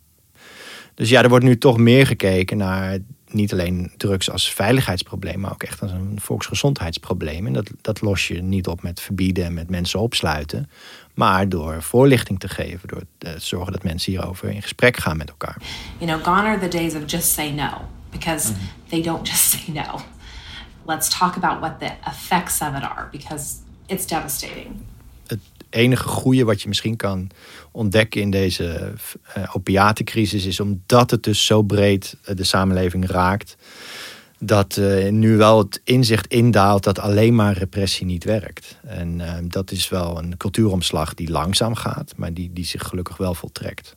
Dus 0.95 1.09
ja, 1.09 1.23
er 1.23 1.29
wordt 1.29 1.45
nu 1.45 1.59
toch 1.59 1.77
meer 1.77 2.07
gekeken 2.07 2.57
naar 2.57 2.99
niet 3.29 3.53
alleen 3.53 3.93
drugs 3.97 4.31
als 4.31 4.53
veiligheidsprobleem, 4.53 5.41
maar 5.41 5.53
ook 5.53 5.63
echt 5.63 5.83
als 5.83 5.93
een 5.93 6.19
volksgezondheidsprobleem. 6.21 7.47
En 7.47 7.53
dat, 7.53 7.71
dat 7.81 8.01
los 8.01 8.29
je 8.29 8.43
niet 8.43 8.67
op 8.67 8.83
met 8.83 9.01
verbieden 9.01 9.45
en 9.45 9.55
met 9.55 9.71
mensen 9.71 10.01
opsluiten, 10.01 10.71
maar 11.15 11.49
door 11.49 11.83
voorlichting 11.83 12.41
te 12.41 12.49
geven, 12.49 12.89
door 12.89 13.03
te 13.19 13.35
zorgen 13.39 13.73
dat 13.73 13.83
mensen 13.83 14.13
hierover 14.13 14.51
in 14.51 14.63
gesprek 14.63 14.97
gaan 14.97 15.17
met 15.17 15.29
elkaar. 15.29 15.57
You 15.99 16.11
know, 16.11 16.25
gone 16.25 16.49
are 16.49 16.69
the 16.69 16.77
days 16.77 16.95
of 16.95 17.03
just 17.07 17.33
say 17.33 17.51
no, 17.51 17.71
because 18.11 18.49
mm 18.49 18.55
-hmm. 18.55 18.89
they 18.89 19.03
don't 19.03 19.29
just 19.29 19.43
say 19.51 19.73
no. 19.73 20.01
Let's 20.87 21.09
talk 21.19 21.37
about 21.37 21.61
what 21.61 21.79
the 21.79 21.91
effects 22.07 22.61
of 22.61 22.69
it 22.77 22.83
are, 22.83 23.09
because 23.11 23.55
it's 23.87 24.07
devastating. 24.07 24.81
Het 25.27 25.41
enige 25.71 26.09
goede 26.09 26.45
wat 26.45 26.63
je 26.63 26.69
misschien 26.69 26.97
kan 26.97 27.31
ontdekken 27.73 28.21
in 28.21 28.31
deze 28.31 28.93
uh, 29.37 29.45
opiatencrisis 29.53 30.45
is 30.45 30.61
omdat 30.61 31.11
het 31.11 31.23
dus 31.23 31.47
zo 31.47 31.63
breed 31.63 32.17
uh, 32.29 32.37
de 32.37 32.45
samenleving 32.45 33.07
raakt, 33.07 33.57
dat 34.39 34.77
uh, 34.77 35.11
nu 35.11 35.37
wel 35.37 35.59
het 35.59 35.81
inzicht 35.85 36.27
indaalt 36.27 36.85
dat 36.85 36.99
alleen 36.99 37.35
maar 37.35 37.59
repressie 37.59 38.07
niet 38.07 38.25
werkt. 38.25 38.79
En 38.87 39.21
dat 39.49 39.71
is 39.71 39.89
wel 39.89 40.19
een 40.19 40.37
cultuuromslag 40.37 41.15
die 41.15 41.31
langzaam 41.31 41.75
gaat, 41.75 42.13
maar 42.17 42.35
die, 42.35 42.53
die 42.53 42.65
zich 42.65 42.83
gelukkig 42.83 43.17
wel 43.17 43.35
voltrekt. 43.35 43.97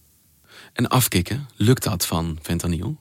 En 0.73 0.87
afkicken, 0.87 1.47
lukt 1.55 1.83
dat 1.83 2.05
van 2.05 2.37
fentanyl? 2.41 2.97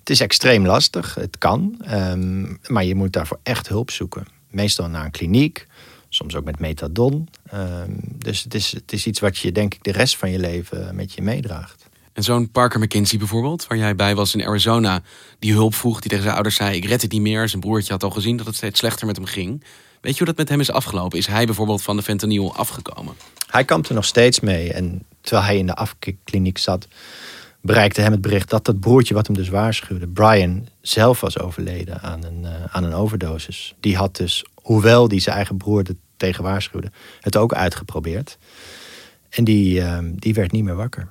Het 0.00 0.10
is 0.10 0.20
extreem 0.20 0.66
lastig, 0.66 1.14
het 1.14 1.38
kan, 1.38 1.84
um, 1.90 2.58
maar 2.66 2.84
je 2.84 2.94
moet 2.94 3.12
daarvoor 3.12 3.38
echt 3.42 3.68
hulp 3.68 3.90
zoeken. 3.90 4.26
Meestal 4.50 4.88
naar 4.88 5.04
een 5.04 5.10
kliniek, 5.10 5.66
soms 6.08 6.34
ook 6.34 6.44
met 6.44 6.58
metadon. 6.58 7.28
Um, 7.54 8.00
dus 8.02 8.42
het 8.42 8.54
is, 8.54 8.72
het 8.72 8.92
is 8.92 9.06
iets 9.06 9.20
wat 9.20 9.38
je 9.38 9.52
denk 9.52 9.74
ik 9.74 9.84
de 9.84 9.92
rest 9.92 10.16
van 10.16 10.30
je 10.30 10.38
leven 10.38 10.94
met 10.94 11.12
je 11.12 11.22
meedraagt. 11.22 11.88
En 12.12 12.22
zo'n 12.22 12.50
Parker 12.50 12.80
McKinsey 12.80 13.18
bijvoorbeeld, 13.18 13.66
waar 13.66 13.78
jij 13.78 13.96
bij 13.96 14.14
was 14.14 14.34
in 14.34 14.46
Arizona, 14.46 15.02
die 15.38 15.52
hulp 15.52 15.74
vroeg, 15.74 16.00
die 16.00 16.08
tegen 16.08 16.22
zijn 16.22 16.34
ouders 16.34 16.56
zei: 16.56 16.76
Ik 16.76 16.84
red 16.84 17.02
het 17.02 17.12
niet 17.12 17.20
meer. 17.20 17.48
Zijn 17.48 17.60
broertje 17.60 17.92
had 17.92 18.02
al 18.02 18.10
gezien 18.10 18.36
dat 18.36 18.46
het 18.46 18.56
steeds 18.56 18.78
slechter 18.78 19.06
met 19.06 19.16
hem 19.16 19.24
ging. 19.24 19.64
Weet 20.00 20.12
je 20.12 20.18
hoe 20.18 20.26
dat 20.26 20.36
met 20.36 20.48
hem 20.48 20.60
is 20.60 20.70
afgelopen? 20.70 21.18
Is 21.18 21.26
hij 21.26 21.44
bijvoorbeeld 21.44 21.82
van 21.82 21.96
de 21.96 22.02
fentanyl 22.02 22.54
afgekomen? 22.54 23.14
Hij 23.46 23.64
kampte 23.64 23.92
nog 23.92 24.04
steeds 24.04 24.40
mee. 24.40 24.72
En 24.72 25.02
terwijl 25.20 25.46
hij 25.46 25.58
in 25.58 25.66
de 25.66 25.74
afkikkliniek 25.74 26.58
zat, 26.58 26.88
bereikte 27.60 28.00
hem 28.00 28.12
het 28.12 28.20
bericht 28.20 28.50
dat 28.50 28.64
dat 28.64 28.80
broertje 28.80 29.14
wat 29.14 29.26
hem 29.26 29.36
dus 29.36 29.48
waarschuwde, 29.48 30.08
Brian, 30.08 30.68
zelf 30.80 31.20
was 31.20 31.38
overleden 31.38 32.00
aan 32.00 32.24
een, 32.24 32.42
uh, 32.42 32.50
aan 32.70 32.84
een 32.84 32.94
overdosis. 32.94 33.74
Die 33.80 33.96
had 33.96 34.16
dus, 34.16 34.44
hoewel 34.54 35.08
die 35.08 35.20
zijn 35.20 35.36
eigen 35.36 35.56
broer 35.56 35.84
er 35.88 35.94
tegen 36.16 36.42
waarschuwde, 36.42 36.90
het 37.20 37.36
ook 37.36 37.54
uitgeprobeerd. 37.54 38.38
En 39.30 39.44
die, 39.44 39.80
uh, 39.80 39.98
die 40.14 40.34
werd 40.34 40.52
niet 40.52 40.64
meer 40.64 40.76
wakker. 40.76 41.08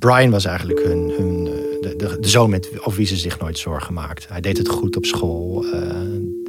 Brian 0.00 0.30
was 0.30 0.44
eigenlijk 0.44 0.82
hun, 0.82 1.12
hun 1.16 1.44
de, 1.44 1.94
de, 1.96 2.16
de, 2.20 2.28
zoon 2.28 2.50
met, 2.50 2.70
over 2.80 2.98
wie 2.98 3.06
ze 3.06 3.16
zich 3.16 3.38
nooit 3.38 3.58
zorgen 3.58 3.94
maakte. 3.94 4.26
Hij 4.28 4.40
deed 4.40 4.58
het 4.58 4.68
goed 4.68 4.96
op 4.96 5.04
school. 5.04 5.64
Uh, 5.64 5.72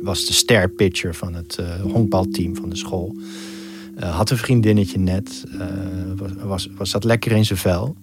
was 0.03 0.25
de 0.25 0.33
ster 0.33 0.69
pitcher 0.69 1.15
van 1.15 1.33
het 1.33 1.57
uh, 1.59 1.81
honkbalteam 1.81 2.55
van 2.55 2.69
de 2.69 2.75
school. 2.75 3.15
Uh, 3.99 4.15
had 4.15 4.29
een 4.29 4.37
vriendinnetje 4.37 4.99
net. 4.99 5.43
was, 6.15 6.31
was, 6.43 6.69
was 6.77 6.89
zat 6.89 7.03
lekker 7.03 7.31
in 7.31 7.45
zijn 7.45 7.59
vel. 7.59 7.95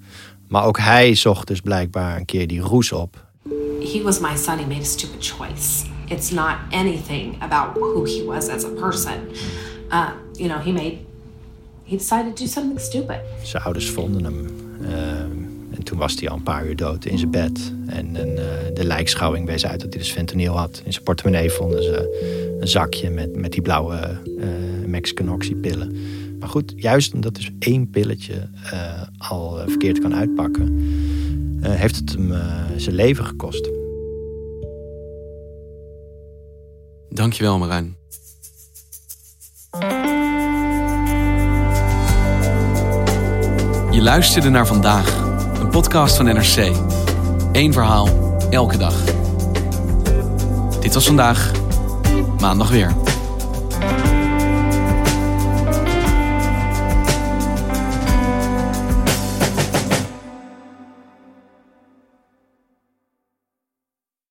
Maar 0.49 0.65
ook 0.65 0.79
hij 0.79 1.15
zocht 1.15 1.47
dus 1.47 1.61
blijkbaar 1.61 2.17
een 2.17 2.25
keer 2.25 2.47
die 2.47 2.61
roes 2.61 2.93
op. 2.93 3.27
He 3.81 4.03
was 4.03 4.21
my 4.21 4.37
son. 4.37 4.59
He 4.59 4.67
made 4.67 4.81
a 4.81 4.85
stupid 4.85 5.27
choice. 5.27 5.85
It's 6.07 6.31
not 6.31 6.57
anything 6.71 7.43
about 7.43 7.75
who 7.75 8.05
he 8.05 8.25
was 8.25 8.49
as 8.49 8.65
a 8.65 8.69
person. 8.69 9.15
Uh, 9.91 10.09
you 10.33 10.49
know, 10.49 10.65
he 10.65 10.73
made. 10.73 10.97
He 11.85 11.97
decided 11.97 12.37
to 12.37 12.45
do 12.45 12.51
something 12.51 12.81
stupid. 12.81 13.21
Zijn 13.43 13.63
ouders 13.63 13.91
vonden 13.91 14.25
hem. 14.25 14.67
En 15.71 15.83
toen 15.85 15.99
was 15.99 16.21
hij 16.21 16.29
al 16.29 16.37
een 16.37 16.43
paar 16.43 16.67
uur 16.67 16.77
dood 16.77 17.05
in 17.05 17.19
zijn 17.19 17.31
bed. 17.31 17.73
En, 17.87 18.17
uh, 18.17 18.25
de 18.75 18.85
lijkschouwing 18.85 19.47
wees 19.47 19.67
uit 19.67 19.81
dat 19.81 19.93
hij 19.93 20.03
dus 20.03 20.13
fentanyl 20.13 20.57
had. 20.57 20.83
In 20.85 20.93
zijn 20.93 21.05
portemonnee 21.05 21.51
vonden 21.51 21.83
ze 21.83 22.57
een 22.61 22.69
zakje 22.69 23.11
met, 23.11 23.37
met 23.37 23.53
die 23.53 23.63
blauwe 23.63 24.21
uh, 24.25 24.47
Mexican 24.87 25.33
oxypillen. 25.33 25.97
Maar 26.39 26.49
goed, 26.49 26.73
juist 26.77 27.15
omdat 27.15 27.35
dus 27.35 27.51
één 27.59 27.91
pilletje 27.91 28.49
uh, 28.73 29.03
al 29.19 29.59
verkeerd 29.67 29.99
kan 29.99 30.15
uitpakken... 30.15 30.79
heeft 31.61 31.97
het 31.97 32.13
hem 32.13 32.33
zijn 32.77 32.95
leven 32.95 33.25
gekost. 33.25 33.71
Dankjewel 37.09 37.59
Marijn. 37.59 37.97
Je 43.99 44.05
luisterde 44.05 44.49
naar 44.49 44.67
vandaag, 44.67 45.17
een 45.61 45.69
podcast 45.69 46.17
van 46.17 46.25
NRC. 46.25 46.77
Eén 47.53 47.73
verhaal, 47.73 48.37
elke 48.51 48.77
dag. 48.79 48.95
Dit 50.81 50.95
was 50.95 51.07
vandaag, 51.07 51.51
maandag 52.41 52.71
weer. 52.71 52.95